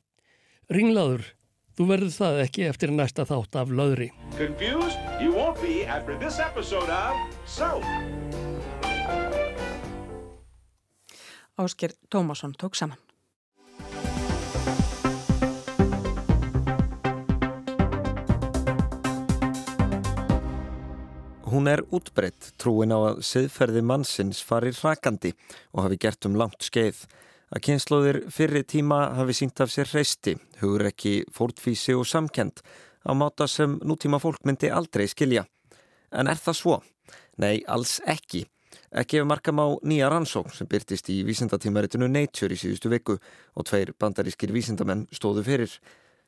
Ringlaður, 0.70 1.26
þú 1.74 1.88
verður 1.90 2.14
það 2.14 2.38
ekki 2.44 2.68
eftir 2.68 2.94
næsta 2.94 3.26
þátt 3.26 3.58
af 3.58 3.74
löðri. 3.74 4.12
Confused? 4.38 4.94
You 5.18 5.34
won't 5.34 5.58
be 5.58 5.82
after 5.82 6.14
this 6.14 6.38
episode 6.38 6.94
of 6.94 7.18
Soap. 7.50 7.82
Ásker 11.58 11.98
Tómasson 12.14 12.54
tók 12.54 12.78
saman. 12.78 12.98
Hún 21.54 21.68
er 21.70 21.84
útbreytt 21.94 22.48
trúin 22.58 22.90
á 22.90 22.98
að 22.98 23.20
siðferði 23.22 23.82
mannsins 23.86 24.40
farir 24.42 24.74
hrakandi 24.74 25.30
og 25.70 25.84
hafi 25.84 25.98
gert 26.02 26.26
um 26.26 26.34
langt 26.34 26.66
skeið. 26.66 27.04
Að 27.54 27.62
kynnslóðir 27.68 28.18
fyrri 28.34 28.64
tíma 28.66 28.98
hafi 29.14 29.36
sínt 29.38 29.62
af 29.62 29.70
sér 29.70 29.86
hreisti, 29.92 30.34
hugur 30.58 30.88
ekki 30.88 31.12
fórtfísi 31.30 31.94
og 31.94 32.08
samkend 32.10 32.58
á 33.06 33.14
máta 33.14 33.46
sem 33.46 33.76
nútíma 33.86 34.18
fólk 34.18 34.42
myndi 34.42 34.66
aldrei 34.66 35.06
skilja. 35.06 35.44
En 36.10 36.26
er 36.26 36.42
það 36.42 36.58
svo? 36.58 36.80
Nei, 37.38 37.62
alls 37.70 38.00
ekki. 38.02 38.42
Ekki 38.90 39.22
ef 39.22 39.30
markam 39.30 39.62
á 39.62 39.78
nýja 39.86 40.10
rannsókn 40.10 40.50
sem 40.58 40.66
byrtist 40.66 41.12
í 41.14 41.20
vísindatímaritinu 41.22 42.10
Nature 42.10 42.56
í 42.56 42.58
síðustu 42.58 42.90
viku 42.90 43.20
og 43.54 43.68
tveir 43.70 43.94
bandarískir 43.94 44.50
vísindamenn 44.50 45.06
stóðu 45.14 45.46
fyrir. 45.46 45.78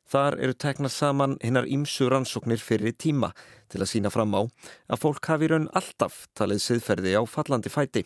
Þar 0.06 0.36
eru 0.38 0.54
teknað 0.54 0.92
saman 0.94 1.34
hinnar 1.42 1.66
ímsu 1.66 2.06
rannsóknir 2.10 2.60
fyrir 2.62 2.94
tíma 2.94 3.32
til 3.72 3.80
að 3.82 3.90
sína 3.90 4.12
fram 4.14 4.36
á 4.38 4.42
að 4.46 5.00
fólk 5.02 5.26
hafi 5.32 5.48
raun 5.50 5.66
alltaf 5.74 6.26
talið 6.38 6.62
siðferði 6.62 7.16
á 7.18 7.22
fallandi 7.26 7.72
fæti. 7.72 8.04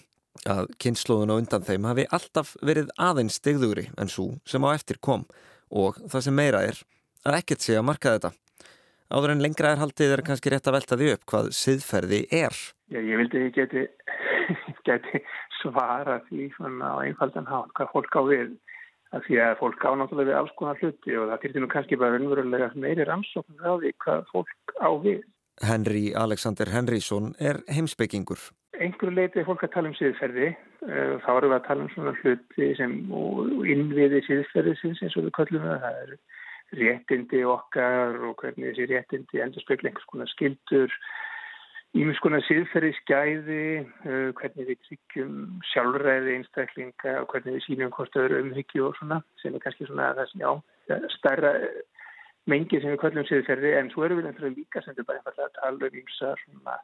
Að 0.48 0.70
kynnslóðun 0.80 1.34
og 1.34 1.42
undan 1.42 1.66
þeim 1.66 1.88
hafi 1.90 2.06
alltaf 2.16 2.54
verið 2.64 2.92
aðeins 2.96 3.36
stegðugri 3.36 3.90
en 4.00 4.08
svo 4.08 4.30
sem 4.48 4.64
á 4.64 4.72
eftir 4.72 5.00
kom 5.02 5.26
og 5.68 5.98
það 6.08 6.24
sem 6.26 6.38
meira 6.40 6.62
er 6.70 6.80
að 7.26 7.42
ekkert 7.42 7.66
sé 7.66 7.76
að 7.76 7.86
marka 7.90 8.14
þetta. 8.16 8.32
Áður 9.10 9.34
en 9.34 9.42
lengra 9.42 9.74
er 9.74 9.82
haldið 9.82 10.14
er 10.14 10.24
kannski 10.24 10.52
rétt 10.54 10.68
að 10.70 10.76
velta 10.78 10.96
því 10.96 11.12
upp 11.16 11.24
hvað 11.32 11.52
siðferði 11.58 12.20
er. 12.30 12.56
Já, 12.94 13.00
ég 13.02 13.20
vildi 13.20 13.44
ekki 13.44 13.64
geti, 13.64 13.84
geti 14.88 15.22
svara 15.60 16.20
því 16.30 16.48
svona 16.56 16.94
á 16.94 17.04
einfaldan 17.04 17.50
hán 17.50 17.72
hvað 17.76 17.92
fólk 17.92 18.16
á 18.16 18.22
við 18.30 18.52
að 19.16 19.26
því 19.26 19.40
að 19.44 19.58
fólk 19.60 19.84
á 19.86 19.90
náttúrulega 19.98 20.30
við 20.30 20.38
alls 20.38 20.54
konar 20.58 20.80
hluti 20.80 21.18
og 21.18 21.28
það 21.30 21.42
fyrir 21.44 21.62
nú 21.64 21.68
kannski 21.72 21.98
bara 22.00 22.18
unnverulega 22.20 22.70
meiri 22.78 23.06
rannsókn 23.08 23.58
á 23.62 23.72
því 23.74 23.92
hvað 24.04 24.24
fólk 24.30 24.74
á 24.78 24.90
við. 25.02 25.20
Henry 25.60 26.06
Alexander 26.16 26.70
Henrysson 26.72 27.34
er 27.38 27.60
heimsbyggingur. 27.68 28.40
Einhverju 28.80 29.12
leiti 29.12 29.44
fólk 29.44 29.66
að 29.66 29.74
tala 29.74 29.90
um 29.90 29.96
síðferði, 29.98 30.54
eh, 30.88 31.16
þá 31.20 31.30
eru 31.36 31.50
við 31.50 31.56
að 31.58 31.66
tala 31.66 31.84
um 31.84 31.90
svona 31.92 32.14
hluti 32.22 32.68
sem 32.78 32.92
innviði 33.74 34.22
síðferðisins 34.28 35.02
eins 35.02 35.16
og 35.18 35.26
við 35.26 35.34
kallum 35.36 35.66
það, 35.66 35.82
það 35.84 35.98
eru 36.04 36.16
réttindi 36.80 37.42
okkar 37.44 38.16
og 38.28 38.38
hvernig 38.40 38.70
þessi 38.70 38.88
réttindi 38.92 39.42
endur 39.42 39.64
spekla 39.64 39.90
einhvers 39.90 40.08
konar 40.08 40.30
skildur, 40.30 40.94
Ímis 41.98 42.20
konar 42.22 42.44
síðferði 42.46 42.92
skæði, 43.00 43.62
uh, 44.06 44.28
hvernig 44.38 44.68
við 44.68 44.82
tryggjum 44.86 45.38
sjálfræði 45.72 46.36
einstaklinga 46.38 47.16
og 47.22 47.32
hvernig 47.32 47.56
við 47.56 47.64
sínum 47.66 47.94
hvort 47.96 48.18
öðru 48.20 48.44
umhyggju 48.44 48.84
og 48.86 48.98
svona 49.00 49.18
sem 49.42 49.56
er 49.56 49.64
kannski 49.64 49.88
svona 49.88 50.12
sem 50.30 50.44
já, 50.44 50.52
stærra 51.16 51.56
mengi 52.50 52.80
sem 52.80 52.94
við 52.94 53.00
kallum 53.02 53.26
síðferði 53.28 53.74
en 53.78 53.90
svo 53.92 54.06
eru 54.06 54.18
við 54.18 54.28
náttúrulega 54.28 54.58
líka 54.58 54.82
sem 54.84 54.96
við 54.96 55.06
bara 55.08 55.20
einfallega 55.20 55.50
tala 55.58 55.90
um 55.90 55.98
ímsa 56.00 56.32
svona 56.44 56.76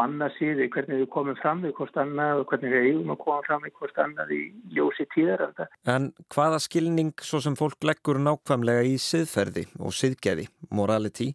manna 0.00 0.28
síði, 0.36 0.68
hvernig 0.70 1.02
við 1.02 1.08
komum 1.10 1.38
fram 1.40 1.64
við 1.64 1.74
hvort 1.78 1.96
annað 1.98 2.42
og 2.42 2.52
hvernig 2.52 2.74
við 2.74 2.84
eigum 2.90 3.14
að 3.14 3.20
koma 3.24 3.40
fram 3.48 3.64
við 3.64 3.74
hvort 3.80 3.98
annað 4.04 4.34
í 4.36 4.42
ljósi 4.76 5.06
tíðaranda. 5.14 5.66
En 5.90 6.12
hvaða 6.30 6.60
skilning 6.62 7.10
svo 7.26 7.40
sem 7.42 7.58
fólk 7.58 7.88
leggur 7.88 8.20
nákvæmlega 8.22 8.86
í 8.86 8.94
síðferði 9.02 9.66
og 9.80 9.96
síðgeði, 9.96 10.46
morality, 10.70 11.32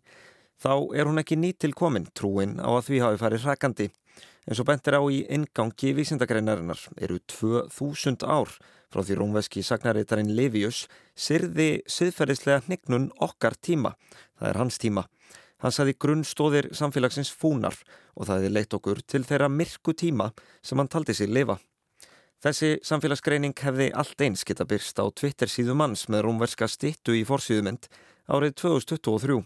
þá 0.61 0.73
er 0.95 1.09
hún 1.09 1.21
ekki 1.21 1.37
nýtt 1.39 1.61
til 1.63 1.73
komin 1.77 2.07
trúin 2.15 2.57
á 2.61 2.69
að 2.69 2.87
því 2.89 3.01
hafi 3.03 3.21
farið 3.21 3.45
hrakandi. 3.47 3.89
En 4.45 4.57
svo 4.57 4.65
bentir 4.67 4.93
á 4.93 5.01
í 5.09 5.23
ingangi 5.33 5.95
vísindagreinarinnar 5.97 6.81
eru 7.01 7.17
2000 7.31 8.25
ár 8.29 8.51
frá 8.93 9.01
því 9.01 9.17
rómveski 9.19 9.63
sagnaritarinn 9.65 10.35
Levius 10.37 10.85
sirði 11.17 11.81
siðferðislega 11.89 12.63
hnignun 12.67 13.09
okkar 13.25 13.57
tíma. 13.57 13.95
Það 14.37 14.49
er 14.51 14.59
hans 14.61 14.77
tíma. 14.79 15.05
Hann 15.63 15.73
saði 15.73 15.95
grunnstóðir 15.97 16.69
samfélagsins 16.77 17.31
fúnar 17.33 17.77
og 18.13 18.27
það 18.27 18.37
hefði 18.37 18.51
leitt 18.53 18.75
okkur 18.77 19.01
til 19.07 19.23
þeirra 19.25 19.49
myrku 19.49 19.95
tíma 19.97 20.29
sem 20.61 20.77
hann 20.77 20.91
taldi 20.91 21.15
sig 21.17 21.31
lifa. 21.31 21.57
Þessi 22.43 22.75
samfélagsgreining 22.85 23.55
hefði 23.57 23.89
allt 23.97 24.21
eins 24.21 24.45
geta 24.45 24.67
byrst 24.69 24.99
á 25.01 25.09
Twitter 25.09 25.49
síðu 25.49 25.73
manns 25.73 26.05
með 26.11 26.27
rómverska 26.27 26.67
stittu 26.69 27.15
í 27.17 27.23
forsýðumynd 27.25 27.87
árið 28.29 28.53
2023. 28.61 29.39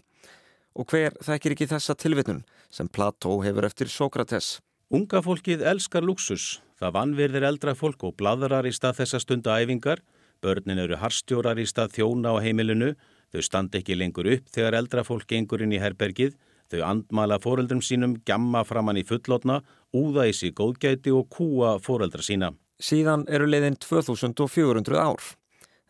Og 0.78 0.86
hver 0.90 1.16
þekkir 1.24 1.56
ekki 1.56 1.68
þessa 1.70 1.96
tilvitnun 1.98 2.44
sem 2.70 2.88
Plató 2.88 3.40
hefur 3.44 3.66
eftir 3.66 3.90
Sókrates? 3.90 4.58
Unga 4.90 5.22
fólkið 5.22 5.64
elskar 5.70 6.06
luxus. 6.06 6.60
Það 6.78 6.94
vannverðir 6.96 7.46
eldra 7.46 7.74
fólk 7.78 8.04
og 8.08 8.16
bladrar 8.18 8.66
í 8.66 8.72
stað 8.74 9.02
þessa 9.02 9.20
stunda 9.22 9.58
æfingar. 9.60 10.00
Börnin 10.42 10.80
eru 10.82 10.96
harstjórar 10.98 11.60
í 11.60 11.66
stað 11.68 11.98
þjóna 11.98 12.32
á 12.34 12.42
heimilinu. 12.42 12.94
Þau 13.30 13.42
standa 13.46 13.78
ekki 13.78 13.98
lengur 13.98 14.30
upp 14.30 14.48
þegar 14.50 14.78
eldra 14.80 15.04
fólk 15.06 15.28
gengur 15.30 15.62
inn 15.62 15.74
í 15.76 15.82
herbergið. 15.82 16.34
Þau 16.70 16.80
andmala 16.86 17.38
foreldrum 17.42 17.82
sínum, 17.82 18.16
gamma 18.26 18.62
framann 18.66 18.98
í 18.98 19.06
fullotna, 19.06 19.60
úða 19.94 20.28
í 20.30 20.34
sig 20.34 20.54
góðgæti 20.54 21.10
og 21.14 21.26
kúa 21.34 21.76
foreldra 21.82 22.22
sína. 22.22 22.52
Síðan 22.80 23.26
eru 23.28 23.48
leiðin 23.50 23.76
2400 23.82 24.98
ár. 24.98 25.20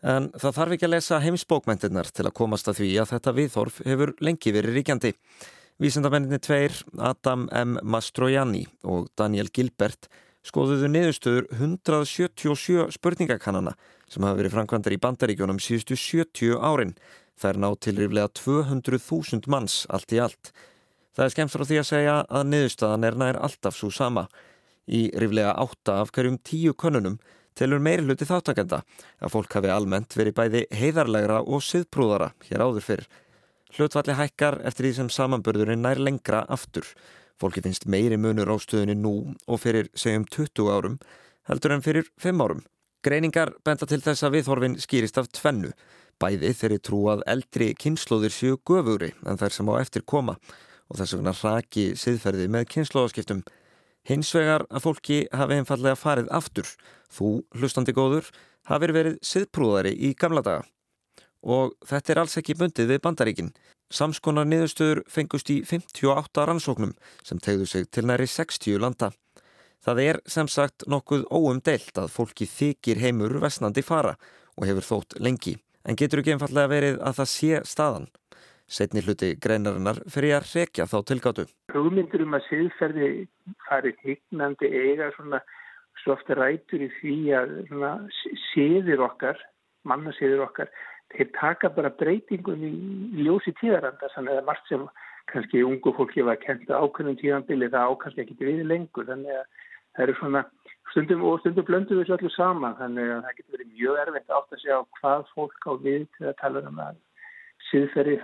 En 0.01 0.31
það 0.33 0.55
þarf 0.57 0.75
ekki 0.75 0.87
að 0.87 0.93
lesa 0.95 1.21
heimsbókmyndirnar 1.21 2.09
til 2.09 2.25
að 2.25 2.37
komast 2.39 2.69
að 2.71 2.81
því 2.81 2.89
að 3.03 3.11
þetta 3.13 3.33
viðhorf 3.37 3.81
hefur 3.85 4.13
lengi 4.25 4.53
verið 4.55 4.77
ríkjandi. 4.79 5.11
Vísendamenninni 5.81 6.39
tveir, 6.41 6.73
Adam 6.97 7.47
M. 7.53 7.77
Mastroianni 7.85 8.65
og 8.81 9.09
Daniel 9.17 9.49
Gilbert, 9.53 10.09
skoðuðu 10.45 10.89
niðurstöður 10.89 11.47
177 11.53 12.89
spurningakannana 12.97 13.75
sem 14.09 14.25
hafa 14.25 14.39
verið 14.39 14.55
framkvæmdar 14.55 14.95
í 14.95 14.99
bandaríkjónum 15.01 15.61
síðustu 15.61 15.97
70 15.97 16.57
árin. 16.57 16.95
Það 17.37 17.51
er 17.51 17.59
nátt 17.63 17.81
til 17.85 17.95
ríflega 17.97 18.31
200.000 18.41 19.49
manns 19.49 19.83
allt 19.89 20.13
í 20.13 20.21
allt. 20.21 20.51
Það 21.15 21.25
er 21.25 21.33
skemmt 21.35 21.53
frá 21.53 21.65
því 21.67 21.77
að 21.81 21.89
segja 21.89 22.15
að 22.25 22.49
niðurstaðan 22.49 23.07
er 23.07 23.19
nær 23.21 23.39
alltaf 23.45 23.77
svo 23.77 23.91
sama. 23.93 24.25
Í 24.89 25.09
ríflega 25.13 25.53
8 25.61 25.97
af 26.01 26.11
hverjum 26.15 26.37
10 26.41 26.77
konunum 26.79 27.19
telur 27.57 27.81
meiri 27.83 28.05
hluti 28.05 28.27
þáttakenda 28.27 28.81
að 29.21 29.33
fólk 29.33 29.57
hafi 29.57 29.71
almennt 29.73 30.15
verið 30.17 30.37
bæði 30.37 30.61
heiðarlegra 30.75 31.41
og 31.43 31.63
siðprúðara 31.65 32.31
hér 32.47 32.65
áður 32.65 32.85
fyrr. 32.87 33.07
Hlutvalli 33.75 34.17
hækkar 34.17 34.59
eftir 34.67 34.87
því 34.87 34.93
sem 34.97 35.11
samanbörðurinn 35.15 35.83
nær 35.85 36.01
lengra 36.01 36.43
aftur. 36.51 36.85
Fólki 37.39 37.63
finnst 37.63 37.87
meiri 37.89 38.19
munur 38.19 38.51
á 38.51 38.55
stöðunni 38.61 38.97
nú 38.99 39.13
og 39.47 39.61
fyrir 39.63 39.89
segjum 39.95 40.27
20 40.27 40.71
árum 40.71 40.99
heldur 41.49 41.75
en 41.75 41.85
fyrir 41.85 42.09
5 42.21 42.43
árum. 42.43 42.65
Greiningar 43.01 43.55
benda 43.65 43.87
til 43.89 44.01
þess 44.03 44.27
að 44.27 44.35
viðhorfin 44.37 44.77
skýrist 44.81 45.17
af 45.17 45.31
tvennu. 45.33 45.71
Bæði 46.21 46.51
þeirri 46.53 46.81
trú 46.85 47.07
að 47.09 47.23
eldri 47.31 47.71
kynnslóðir 47.73 48.35
séu 48.35 48.59
göfugri 48.67 49.15
en 49.25 49.39
þær 49.41 49.55
sem 49.55 49.71
á 49.71 49.73
eftir 49.81 50.05
koma 50.05 50.35
og 50.91 50.99
þess 50.99 51.15
vegna 51.15 51.33
raki 51.33 51.85
siðferði 51.97 52.45
með 52.51 52.67
kynnslóðaskiptum 52.75 53.41
Hins 54.09 54.31
vegar 54.33 54.65
að 54.69 54.85
fólki 54.87 55.17
hafi 55.33 55.59
einfallega 55.59 55.97
farið 55.99 56.31
aftur, 56.33 56.69
þú, 57.13 57.41
hlustandi 57.57 57.93
góður, 57.93 58.29
hafið 58.69 58.95
verið 58.97 59.19
siðprúðari 59.25 59.93
í 59.93 60.13
gamla 60.17 60.43
daga. 60.45 60.65
Og 61.41 61.73
þetta 61.87 62.13
er 62.13 62.21
alls 62.21 62.37
ekki 62.37 62.57
bundið 62.57 62.91
við 62.93 63.01
bandaríkin. 63.05 63.53
Samskonar 63.91 64.47
niðurstöður 64.47 65.01
fengust 65.11 65.49
í 65.51 65.61
58 65.67 66.45
rannsóknum 66.47 66.93
sem 67.27 67.41
tegðu 67.43 67.67
sig 67.67 67.89
til 67.91 68.05
næri 68.07 68.27
60 68.29 68.79
landa. 68.79 69.11
Það 69.81 70.01
er 70.05 70.19
sem 70.29 70.47
sagt 70.47 70.85
nokkuð 70.87 71.25
óumdelt 71.33 71.97
að 71.97 72.13
fólki 72.13 72.45
þykir 72.45 73.01
heimur 73.01 73.39
vestnandi 73.41 73.83
fara 73.83 74.15
og 74.55 74.67
hefur 74.69 74.87
þótt 74.87 75.17
lengi. 75.19 75.57
En 75.83 75.97
getur 75.97 76.21
ekki 76.21 76.35
einfallega 76.35 76.69
verið 76.69 76.99
að 77.01 77.17
það 77.19 77.31
sé 77.33 77.61
staðan. 77.65 78.07
Setni 78.71 79.03
hluti 79.03 79.33
greinarinnar 79.43 79.99
fyrir 80.11 80.37
að 80.37 80.47
rekja 80.55 80.87
þá 80.87 80.97
tilgáttu. 81.09 81.47
Hugmyndur 81.75 82.23
um 82.23 82.37
að 82.37 82.45
siðferði 82.47 83.09
farið 83.67 84.05
hignandi 84.05 84.69
eiga 84.71 85.09
svona 85.17 85.41
svo 86.01 86.15
ofta 86.15 86.37
rætur 86.39 86.85
í 86.85 86.89
því 87.01 87.17
að 87.35 87.51
siðir 88.53 89.03
okkar, 89.03 89.39
mannasiðir 89.83 90.45
okkar, 90.47 90.71
þeir 91.11 91.31
taka 91.35 91.71
bara 91.75 91.91
breytingum 91.99 92.63
í 92.63 93.25
ljósi 93.25 93.53
tíðaranda, 93.59 94.09
þannig 94.15 94.39
að 94.39 94.47
margt 94.47 94.71
sem 94.71 94.87
kannski 95.31 95.63
ungu 95.67 95.93
fólki 95.95 96.23
var 96.25 96.39
að 96.47 96.71
ákveðnum 96.71 97.19
tíðanbili 97.19 97.69
það 97.71 97.91
ákast 97.91 98.23
ekki 98.23 98.39
við 98.39 98.63
lengur 98.67 99.07
þannig 99.07 99.35
að 99.35 99.45
það 99.95 100.03
eru 100.05 100.15
svona 100.19 100.41
stundum 100.91 101.23
og 101.27 101.39
stundum 101.41 101.67
blöndu 101.67 101.99
þessu 101.99 102.17
öllu 102.17 102.31
saman 102.35 102.77
þannig 102.79 103.11
að 103.15 103.23
það 103.27 103.37
getur 103.37 103.55
verið 103.57 103.71
mjög 103.75 104.01
erfitt 104.03 104.35
átt 104.37 104.55
að 104.55 104.63
sjá 104.63 104.75
hvað 104.99 105.25
fólk 105.35 105.67
á 105.67 105.71
við 105.85 106.03
til 106.17 106.27
að 106.31 106.37
tala 106.41 106.63
um 106.71 106.81
að 106.87 106.99
síðferði 107.71 108.17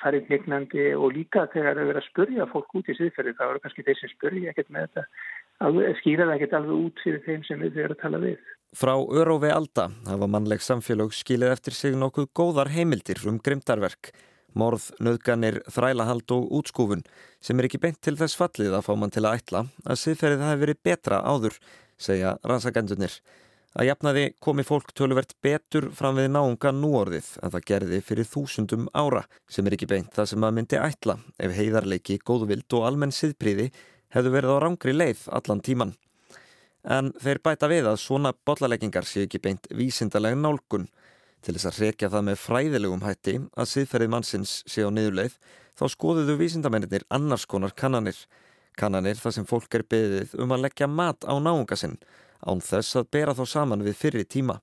fari 0.00 0.20
hnignandi 0.26 0.90
og 0.96 1.14
líka 1.14 1.46
þegar 1.52 1.76
það 1.76 1.82
er 1.82 1.90
verið 1.92 2.02
að 2.02 2.08
spurja 2.10 2.46
fólk 2.52 2.78
út 2.80 2.90
í 2.90 2.98
síðferði 2.98 3.34
þá 3.38 3.44
eru 3.48 3.64
kannski 3.64 3.86
þeir 3.86 4.00
sem 4.00 4.12
spurja 4.14 4.52
ekkert 4.52 4.72
með 4.74 4.86
þetta 4.88 5.96
skýra 6.02 6.28
það 6.28 6.36
ekkert 6.36 6.56
alveg 6.58 6.86
út 6.86 7.02
fyrir 7.04 7.24
þeim 7.24 7.44
sem 7.48 7.60
við 7.64 7.82
erum 7.84 7.96
að 7.96 8.02
tala 8.02 8.22
við. 8.22 8.38
Frá 8.76 8.94
Örófi 8.96 9.52
Alda 9.52 9.90
hafa 10.08 10.28
mannleg 10.28 10.64
samfélög 10.64 11.14
skilið 11.16 11.54
eftir 11.54 11.76
sig 11.76 11.96
nokkuð 11.96 12.32
góðar 12.36 12.72
heimildir 12.74 13.22
um 13.30 13.38
grimdarverk 13.40 14.12
morð, 14.56 14.90
nöðganir, 15.04 15.60
þrælahald 15.72 16.32
og 16.34 16.52
útskúfun 16.58 17.04
sem 17.44 17.58
er 17.60 17.68
ekki 17.68 17.80
beint 17.82 18.00
til 18.04 18.16
þess 18.18 18.38
fallið 18.38 18.78
að 18.78 18.86
fá 18.88 18.92
mann 18.98 19.12
til 19.12 19.24
að 19.26 19.40
ætla 19.40 19.64
að 19.84 20.00
síðferðið 20.02 20.46
hafi 20.46 20.62
verið 20.62 20.80
betra 20.88 21.20
áður, 21.24 21.58
segja 22.00 22.36
rannsakendunir. 22.44 23.18
Að 23.76 23.90
jafnaði 23.90 24.24
komi 24.40 24.64
fólk 24.64 24.94
töluvert 24.96 25.34
betur 25.44 25.90
fram 25.92 26.16
við 26.16 26.30
náunga 26.32 26.72
núorðið 26.72 27.28
en 27.44 27.52
það 27.52 27.66
gerði 27.70 28.00
fyrir 28.06 28.28
þúsundum 28.30 28.86
ára 28.96 29.26
sem 29.52 29.66
er 29.68 29.76
ekki 29.76 29.90
beint 29.90 30.14
það 30.16 30.30
sem 30.32 30.46
að 30.48 30.56
myndi 30.56 30.80
ætla 30.80 31.18
ef 31.36 31.52
heiðarleiki, 31.58 32.16
góðvild 32.24 32.78
og 32.78 32.86
almenn 32.88 33.12
siðpríði 33.12 33.68
hefðu 34.16 34.32
verið 34.32 34.56
á 34.56 34.62
rángri 34.64 34.96
leið 34.96 35.26
allan 35.28 35.60
tíman. 35.60 35.92
En 36.88 37.12
þeir 37.20 37.42
bæta 37.44 37.68
við 37.68 37.90
að 37.90 38.00
svona 38.00 38.32
bollaleggingar 38.46 39.04
séu 39.04 39.26
ekki 39.26 39.42
beint 39.44 39.68
vísindalega 39.74 40.38
nálgun 40.40 40.88
Til 41.46 41.54
þess 41.54 41.68
að 41.68 41.76
rekja 41.84 42.08
það 42.10 42.24
með 42.26 42.40
fræðilegum 42.42 43.02
hætti 43.06 43.32
að 43.54 43.68
siðferðið 43.70 44.08
mannsins 44.10 44.52
sé 44.66 44.82
á 44.82 44.90
niðurleið 44.90 45.36
þá 45.78 45.84
skoðuðu 45.92 46.34
vísindamennir 46.40 47.04
annars 47.12 47.44
konar 47.46 47.74
kannanir. 47.78 48.16
Kannanir 48.74 49.20
þar 49.20 49.34
sem 49.36 49.46
fólk 49.46 49.76
er 49.78 49.84
beðið 49.86 50.34
um 50.42 50.54
að 50.56 50.64
leggja 50.64 50.88
mat 50.90 51.22
á 51.22 51.38
náunga 51.38 51.78
sinn 51.78 51.94
án 52.44 52.60
þess 52.60 52.98
að 53.00 53.10
bera 53.16 53.34
þá 53.36 53.44
saman 53.46 53.84
við 53.86 53.98
fyrri 54.00 54.24
tíma. 54.24 54.60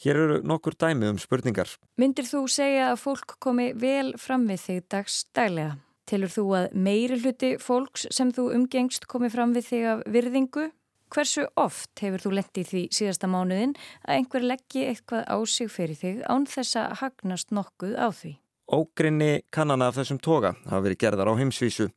Hér 0.00 0.16
eru 0.16 0.40
nokkur 0.46 0.78
dæmi 0.80 1.10
um 1.12 1.18
spurningar. 1.20 1.68
Myndir 2.00 2.24
þú 2.24 2.46
segja 2.48 2.90
að 2.94 3.02
fólk 3.02 3.36
komi 3.42 3.70
vel 3.76 4.14
fram 4.16 4.46
við 4.48 4.62
þig 4.64 4.82
dagstælega? 4.94 5.76
Tilur 6.08 6.32
þú 6.32 6.44
að 6.56 6.72
meiri 6.74 7.20
hluti 7.20 7.50
fólks 7.60 8.08
sem 8.10 8.32
þú 8.34 8.48
umgengst 8.56 9.04
komi 9.06 9.28
fram 9.30 9.52
við 9.54 9.68
þig 9.68 9.84
af 9.92 10.04
virðingu? 10.08 10.70
Hversu 11.10 11.44
oft 11.58 12.00
hefur 12.00 12.24
þú 12.24 12.32
lendið 12.38 12.68
því 12.70 12.82
síðasta 12.96 13.28
mánuðin 13.28 13.76
að 14.06 14.16
einhver 14.16 14.46
leggji 14.46 14.86
eitthvað 14.88 15.26
á 15.28 15.36
sig 15.44 15.70
fyrir 15.70 15.98
þig 16.00 16.22
án 16.24 16.48
þess 16.48 16.78
að 16.80 17.00
hagnast 17.02 17.52
nokkuð 17.52 17.98
á 18.00 18.08
því? 18.08 18.39
Ógrinni 18.70 19.40
kannana 19.50 19.88
af 19.90 19.96
þessum 19.98 20.20
toga 20.22 20.52
hafa 20.68 20.84
verið 20.84 21.00
gerðar 21.02 21.32
á 21.34 21.40
heimsvísu. 21.40 21.88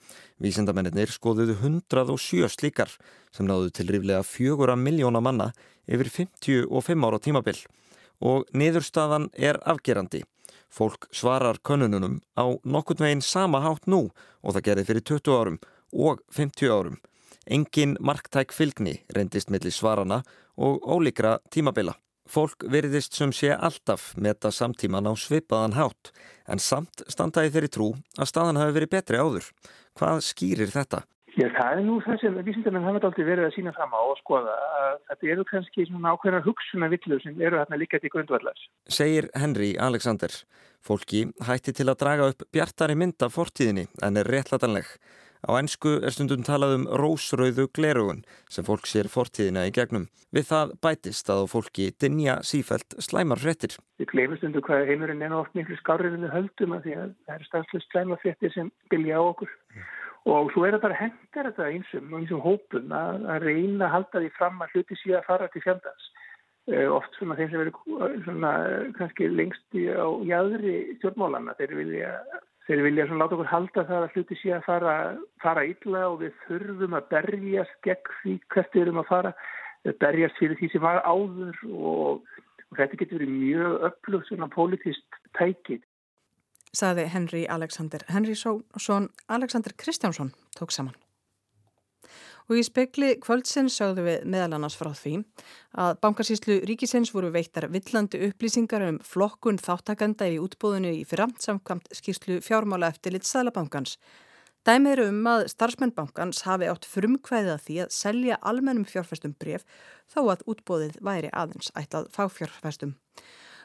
Vísindamennir 0.42 1.12
skoðuðu 1.14 1.54
107 1.60 2.50
slíkar 2.50 2.90
sem 3.30 3.46
náðu 3.46 3.70
til 3.70 3.86
ríflega 3.94 4.24
4 4.26 4.74
miljóna 4.82 5.22
manna 5.22 5.52
yfir 5.86 6.10
55 6.10 7.06
ára 7.06 7.22
tímabill. 7.22 7.62
Og 8.26 8.50
niðurstaðan 8.58 9.30
er 9.38 9.62
afgerandi. 9.70 10.24
Fólk 10.74 11.06
svarar 11.14 11.62
könnununum 11.62 12.24
á 12.34 12.50
nokkurt 12.66 13.06
veginn 13.06 13.22
sama 13.22 13.62
hátt 13.62 13.86
nú 13.86 14.08
og 14.42 14.56
það 14.56 14.66
gerði 14.66 14.88
fyrir 14.90 15.08
20 15.14 15.38
árum 15.38 15.60
og 15.94 16.24
50 16.34 16.74
árum. 16.74 16.98
Engin 17.46 18.00
marktæk 18.02 18.56
fylgni 18.56 19.04
reyndist 19.14 19.54
millir 19.54 19.76
svarana 19.76 20.24
og 20.58 20.82
ólíkra 20.82 21.38
tímabila. 21.54 21.94
Fólk 22.30 22.64
veriðist 22.72 23.18
sem 23.18 23.32
sé 23.36 23.52
alltaf 23.52 24.14
meta 24.16 24.52
samtíman 24.52 25.10
á 25.10 25.14
svipaðan 25.20 25.76
hátt 25.76 26.14
en 26.48 26.60
samt 26.60 27.04
standaði 27.12 27.52
þeirri 27.56 27.72
trú 27.76 27.90
að 28.18 28.30
staðan 28.32 28.62
hafi 28.62 28.78
verið 28.78 28.94
betri 28.96 29.20
áður. 29.20 29.50
Hvað 30.00 30.24
skýrir 30.26 30.72
þetta? 30.74 31.04
Já, 31.34 31.48
það 31.50 31.72
er 31.72 31.80
nú 31.82 31.96
það 32.06 32.20
sem 32.22 32.36
vísindamenn 32.46 32.86
hafa 32.86 33.08
aldrei 33.08 33.26
verið 33.26 33.48
að 33.48 33.56
sína 33.56 33.72
fram 33.74 33.94
á 33.98 34.02
og 34.06 34.20
skoða 34.20 34.54
að 34.54 35.00
þetta 35.10 35.30
eru 35.34 35.46
kannski 35.50 35.86
svona 35.90 36.14
ákveðnar 36.14 36.46
hugssuna 36.46 36.90
villu 36.94 37.18
sem 37.24 37.42
eru 37.42 37.58
hérna 37.58 37.80
líka 37.82 37.98
til 38.02 38.12
grundvallars. 38.14 38.68
Segir 38.86 39.32
Henry 39.34 39.72
Alexander. 39.82 40.30
Fólki 40.84 41.24
hætti 41.48 41.74
til 41.74 41.88
að 41.90 42.00
draga 42.04 42.30
upp 42.30 42.46
bjartari 42.54 42.98
mynd 43.00 43.26
af 43.26 43.34
fortíðinni 43.34 43.88
en 44.06 44.22
er 44.22 44.30
réttlatanleg. 44.30 44.86
Á 45.44 45.60
ennsku 45.60 45.98
er 46.00 46.14
stundum 46.16 46.44
talað 46.48 46.78
um 46.78 46.84
rósrauðu 47.02 47.66
glerugun 47.76 48.22
sem 48.54 48.64
fólk 48.64 48.86
sér 48.88 49.10
fortíðina 49.12 49.66
í 49.68 49.74
gegnum. 49.76 50.06
Við 50.32 50.46
það 50.48 50.72
bætist 50.86 51.32
að 51.34 51.50
fólki 51.52 51.90
dinja 52.00 52.38
sífælt 52.48 52.96
slæmar 53.04 53.42
frettir. 53.44 53.76
Við 54.00 54.08
glemum 54.14 54.40
stundum 54.40 54.64
hvað 54.64 54.88
heimurinn 54.88 55.26
er 55.26 55.36
oft 55.36 55.52
miklu 55.58 55.76
skárið 55.82 56.16
við 56.22 56.32
höldum 56.32 56.78
að 56.78 56.88
því 56.88 56.96
að 57.02 57.12
það 57.26 57.36
eru 57.36 57.50
stanslust 57.50 57.92
slæmar 57.92 58.22
frettir 58.24 58.56
sem 58.56 58.72
vilja 58.94 59.20
á 59.20 59.24
okkur. 59.24 59.52
Og 60.32 60.54
svo 60.54 60.64
er 60.64 60.78
það 60.78 60.86
bara 60.86 61.02
henda 61.02 61.44
þetta 61.50 61.68
einsum 61.74 62.14
og 62.14 62.22
einsum 62.22 62.44
hópum 62.46 62.96
að, 62.96 63.28
að 63.36 63.48
reyna 63.50 63.90
að 63.90 63.94
halda 63.98 64.24
því 64.24 64.32
fram 64.38 64.64
að 64.64 64.78
hluti 64.78 65.00
síðan 65.02 65.28
fara 65.28 65.50
til 65.52 65.64
fjandans. 65.66 66.10
Uh, 66.72 66.88
oft 66.96 67.12
svona 67.20 67.36
þeim 67.36 67.50
sem 67.52 67.60
verður 67.60 68.14
svona 68.24 68.54
kannski 68.96 69.28
lengst 69.28 69.76
á 69.76 70.08
jæðri 70.24 70.78
stjórnmálana 71.02 71.58
þeir 71.60 71.76
vilja 71.82 72.14
Þeir 72.68 72.82
vilja 72.86 73.06
svona 73.10 73.26
láta 73.26 73.36
okkur 73.36 73.52
halda 73.52 73.84
það 73.90 74.06
að 74.06 74.14
hluti 74.16 74.38
sé 74.40 74.54
að 74.56 74.66
fara, 74.68 74.94
fara 75.44 75.66
illa 75.68 76.04
og 76.14 76.22
við 76.22 76.36
þurfum 76.46 76.96
að 76.96 77.10
berjast 77.12 77.80
gegn 77.84 78.14
því 78.22 78.36
hvert 78.56 78.78
við 78.78 78.84
erum 78.86 79.02
að 79.02 79.10
fara, 79.10 79.34
berjast 80.00 80.40
fyrir 80.40 80.60
því 80.60 80.70
sem 80.72 80.84
var 80.86 81.02
áður 81.04 81.58
og, 81.68 82.38
og 82.70 82.78
þetta 82.80 83.02
getur 83.02 83.20
verið 83.20 83.34
mjög 83.34 83.88
öflugt 83.90 84.30
svona 84.30 84.50
politist 84.54 85.20
tækið. 85.40 85.84
Saði 86.74 87.10
Henry 87.14 87.44
Alexander 87.52 88.02
Henrysson, 88.10 89.10
Alexander 89.28 89.76
Kristjánsson 89.78 90.32
tók 90.58 90.72
saman. 90.72 90.96
Og 92.50 92.60
í 92.60 92.64
spekli 92.66 93.14
kvöldsins 93.24 93.78
sáðu 93.80 94.04
við 94.08 94.26
meðal 94.28 94.58
annars 94.58 94.76
frá 94.76 94.92
því 94.98 95.14
að 95.80 95.96
bankarsýslu 96.04 96.60
ríkisins 96.68 97.14
voru 97.16 97.32
veittar 97.34 97.70
villandi 97.72 98.20
upplýsingar 98.28 98.84
um 98.90 99.00
flokkun 99.08 99.62
þáttakanda 99.62 100.28
í 100.30 100.42
útbóðinu 100.44 100.92
í 101.00 101.06
fyrra 101.08 101.30
samkvæmt 101.40 101.90
skýrslu 101.96 102.42
fjármála 102.44 102.92
eftir 102.92 103.16
lit 103.16 103.28
Sælabankans. 103.30 103.98
Dæmið 104.64 104.94
eru 104.96 105.06
um 105.12 105.26
að 105.28 105.42
starfsmennbankans 105.52 106.46
hafi 106.48 106.70
átt 106.72 106.86
frumkvæðið 106.88 107.50
að 107.52 107.64
því 107.66 107.80
að 107.84 107.96
selja 107.96 108.38
almennum 108.48 108.86
fjárfæstum 108.88 109.34
bref 109.36 109.66
þó 110.14 110.22
að 110.32 110.46
útbóðið 110.54 111.00
væri 111.04 111.32
aðeins 111.36 111.72
ætlað 111.80 112.08
fáfjárfæstum. 112.16 112.94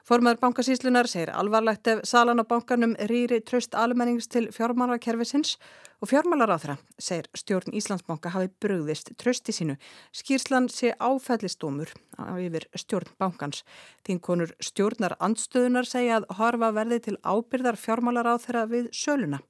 Formaður 0.09 0.39
bankasýslunar 0.41 1.05
segir 1.05 1.29
alvarlegt 1.37 1.89
ef 1.93 1.99
salan 2.09 2.41
á 2.41 2.45
bankanum 2.49 2.95
rýri 3.11 3.43
tröst 3.45 3.75
almennings 3.77 4.25
til 4.33 4.47
fjármálakerfisins 4.57 5.59
og 6.01 6.09
fjármálaráþra 6.09 6.79
segir 6.97 7.29
stjórn 7.37 7.77
Íslandsbanka 7.77 8.33
hafi 8.33 8.49
brugðist 8.65 9.13
trösti 9.21 9.53
sínu. 9.53 9.77
Skýrslan 10.17 10.71
sé 10.73 10.95
áfællistómur 10.97 11.93
yfir 12.41 12.65
stjórn 12.73 13.13
bankans. 13.21 13.67
Þínkonur 14.09 14.57
stjórnar 14.65 15.19
andstöðunar 15.21 15.85
segja 15.85 16.23
að 16.23 16.31
harfa 16.41 16.73
verði 16.73 17.03
til 17.05 17.17
ábyrðar 17.21 17.77
fjármálaráþra 17.77 18.65
við 18.73 18.89
söluna. 18.97 19.43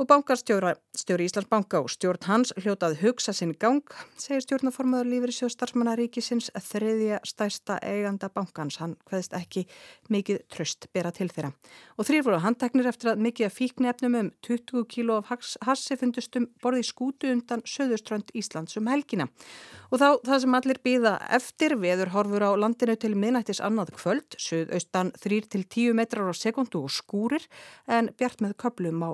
Og 0.00 0.08
bankarstjóri 0.08 1.26
Íslandsbanka 1.26 1.82
og 1.84 1.90
stjórn 1.92 2.24
hans 2.24 2.54
hljótað 2.56 2.94
hugsa 3.02 3.34
sinn 3.36 3.52
gang, 3.60 3.84
segir 4.16 4.40
stjórnaformaður 4.40 5.10
lífri 5.10 5.34
sjóðstarfsmannaríkisins 5.36 6.48
að 6.56 6.64
þriðja 6.70 7.18
stærsta 7.28 7.76
eiganda 7.84 8.30
bankans. 8.32 8.78
Hann 8.80 8.94
hvaðist 9.10 9.36
ekki 9.36 9.66
mikið 10.08 10.40
tröst 10.48 10.88
bera 10.96 11.12
til 11.12 11.28
þeirra. 11.28 11.52
Og 12.00 12.08
þrýr 12.08 12.24
voru 12.24 12.40
handteknir 12.40 12.88
eftir 12.88 13.12
að 13.12 13.20
mikið 13.26 13.48
að 13.50 13.56
fíkni 13.58 13.90
efnum 13.92 14.16
um 14.16 14.30
20 14.48 14.86
kíló 14.88 15.18
af 15.20 15.46
hassi 15.68 15.98
fundustum 16.00 16.48
borði 16.64 16.86
skútu 16.88 17.28
undan 17.28 17.60
söðuströnd 17.68 18.32
Íslands 18.32 18.80
um 18.80 18.88
helgina. 18.88 19.28
Og 19.92 20.00
þá 20.00 20.08
það 20.24 20.42
sem 20.46 20.56
allir 20.56 20.80
býða 20.80 21.14
eftir 21.36 21.76
veður 21.76 22.14
horfur 22.14 22.48
á 22.48 22.50
landinu 22.56 22.96
til 22.96 23.12
minnættis 23.12 23.60
annað 23.60 23.92
kvöld, 24.00 24.38
söðaustan 24.40 25.12
3-10 25.20 25.92
metrar 25.92 26.32
á 26.32 26.34
sekundu 26.34 26.80
og 26.80 26.94
skúrir 26.96 27.44
en 27.84 28.08
bjart 28.16 28.40
með 28.40 28.56
köplum 28.64 29.04
á 29.04 29.10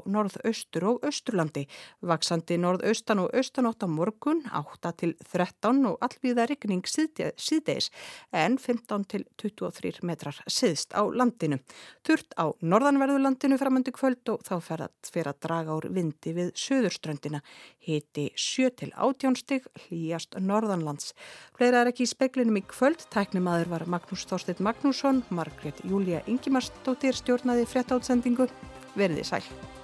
norðaustur 0.69 0.85
og 0.89 1.05
austurlandi. 1.07 1.67
Vaksandi 2.03 2.59
norðaustan 2.59 3.23
og 3.23 3.35
austanótt 3.35 3.83
á 3.85 3.89
morgun, 3.89 4.43
8-13 4.53 5.87
og 5.89 5.99
allvíða 6.01 6.47
rigning 6.49 6.85
síðdeis 6.87 7.91
en 8.33 8.59
15-23 8.59 10.03
metrar 10.03 10.37
síðst 10.47 10.95
á 10.95 11.03
landinu. 11.09 11.59
Þurrt 12.05 12.35
á 12.37 12.53
norðanverðulandinu 12.61 13.59
framöndu 13.59 13.93
kvöld 13.93 14.29
og 14.29 14.43
þá 14.45 14.61
fer 14.61 14.85
að, 14.87 14.93
fer 15.11 15.29
að 15.29 15.41
draga 15.41 15.77
úr 15.77 15.89
vindi 15.91 16.35
við 16.35 16.53
söðurströndina. 16.55 17.43
Hiti 17.79 18.31
7-18 18.37 19.37
stig, 19.39 19.67
hlýjast 19.89 20.37
norð 20.39 20.69
norðanlands. 20.69 21.15
Fleira 21.57 21.83
er 21.83 21.93
ekki 21.93 22.05
í 22.05 22.11
speklinum 22.11 22.59
í 22.59 22.65
kvöld. 22.67 23.07
Tæknimaður 23.15 23.73
var 23.73 23.87
Magnús 23.87 24.27
Þorstedt 24.29 24.61
Magnússon, 24.61 25.25
Margret 25.31 25.81
Júlia 25.85 26.23
Ingimarsdóttir 26.27 27.17
stjórnaði 27.17 27.67
fréttátsendingu. 27.69 28.49
Verðið 28.99 29.29
sæl. 29.31 29.78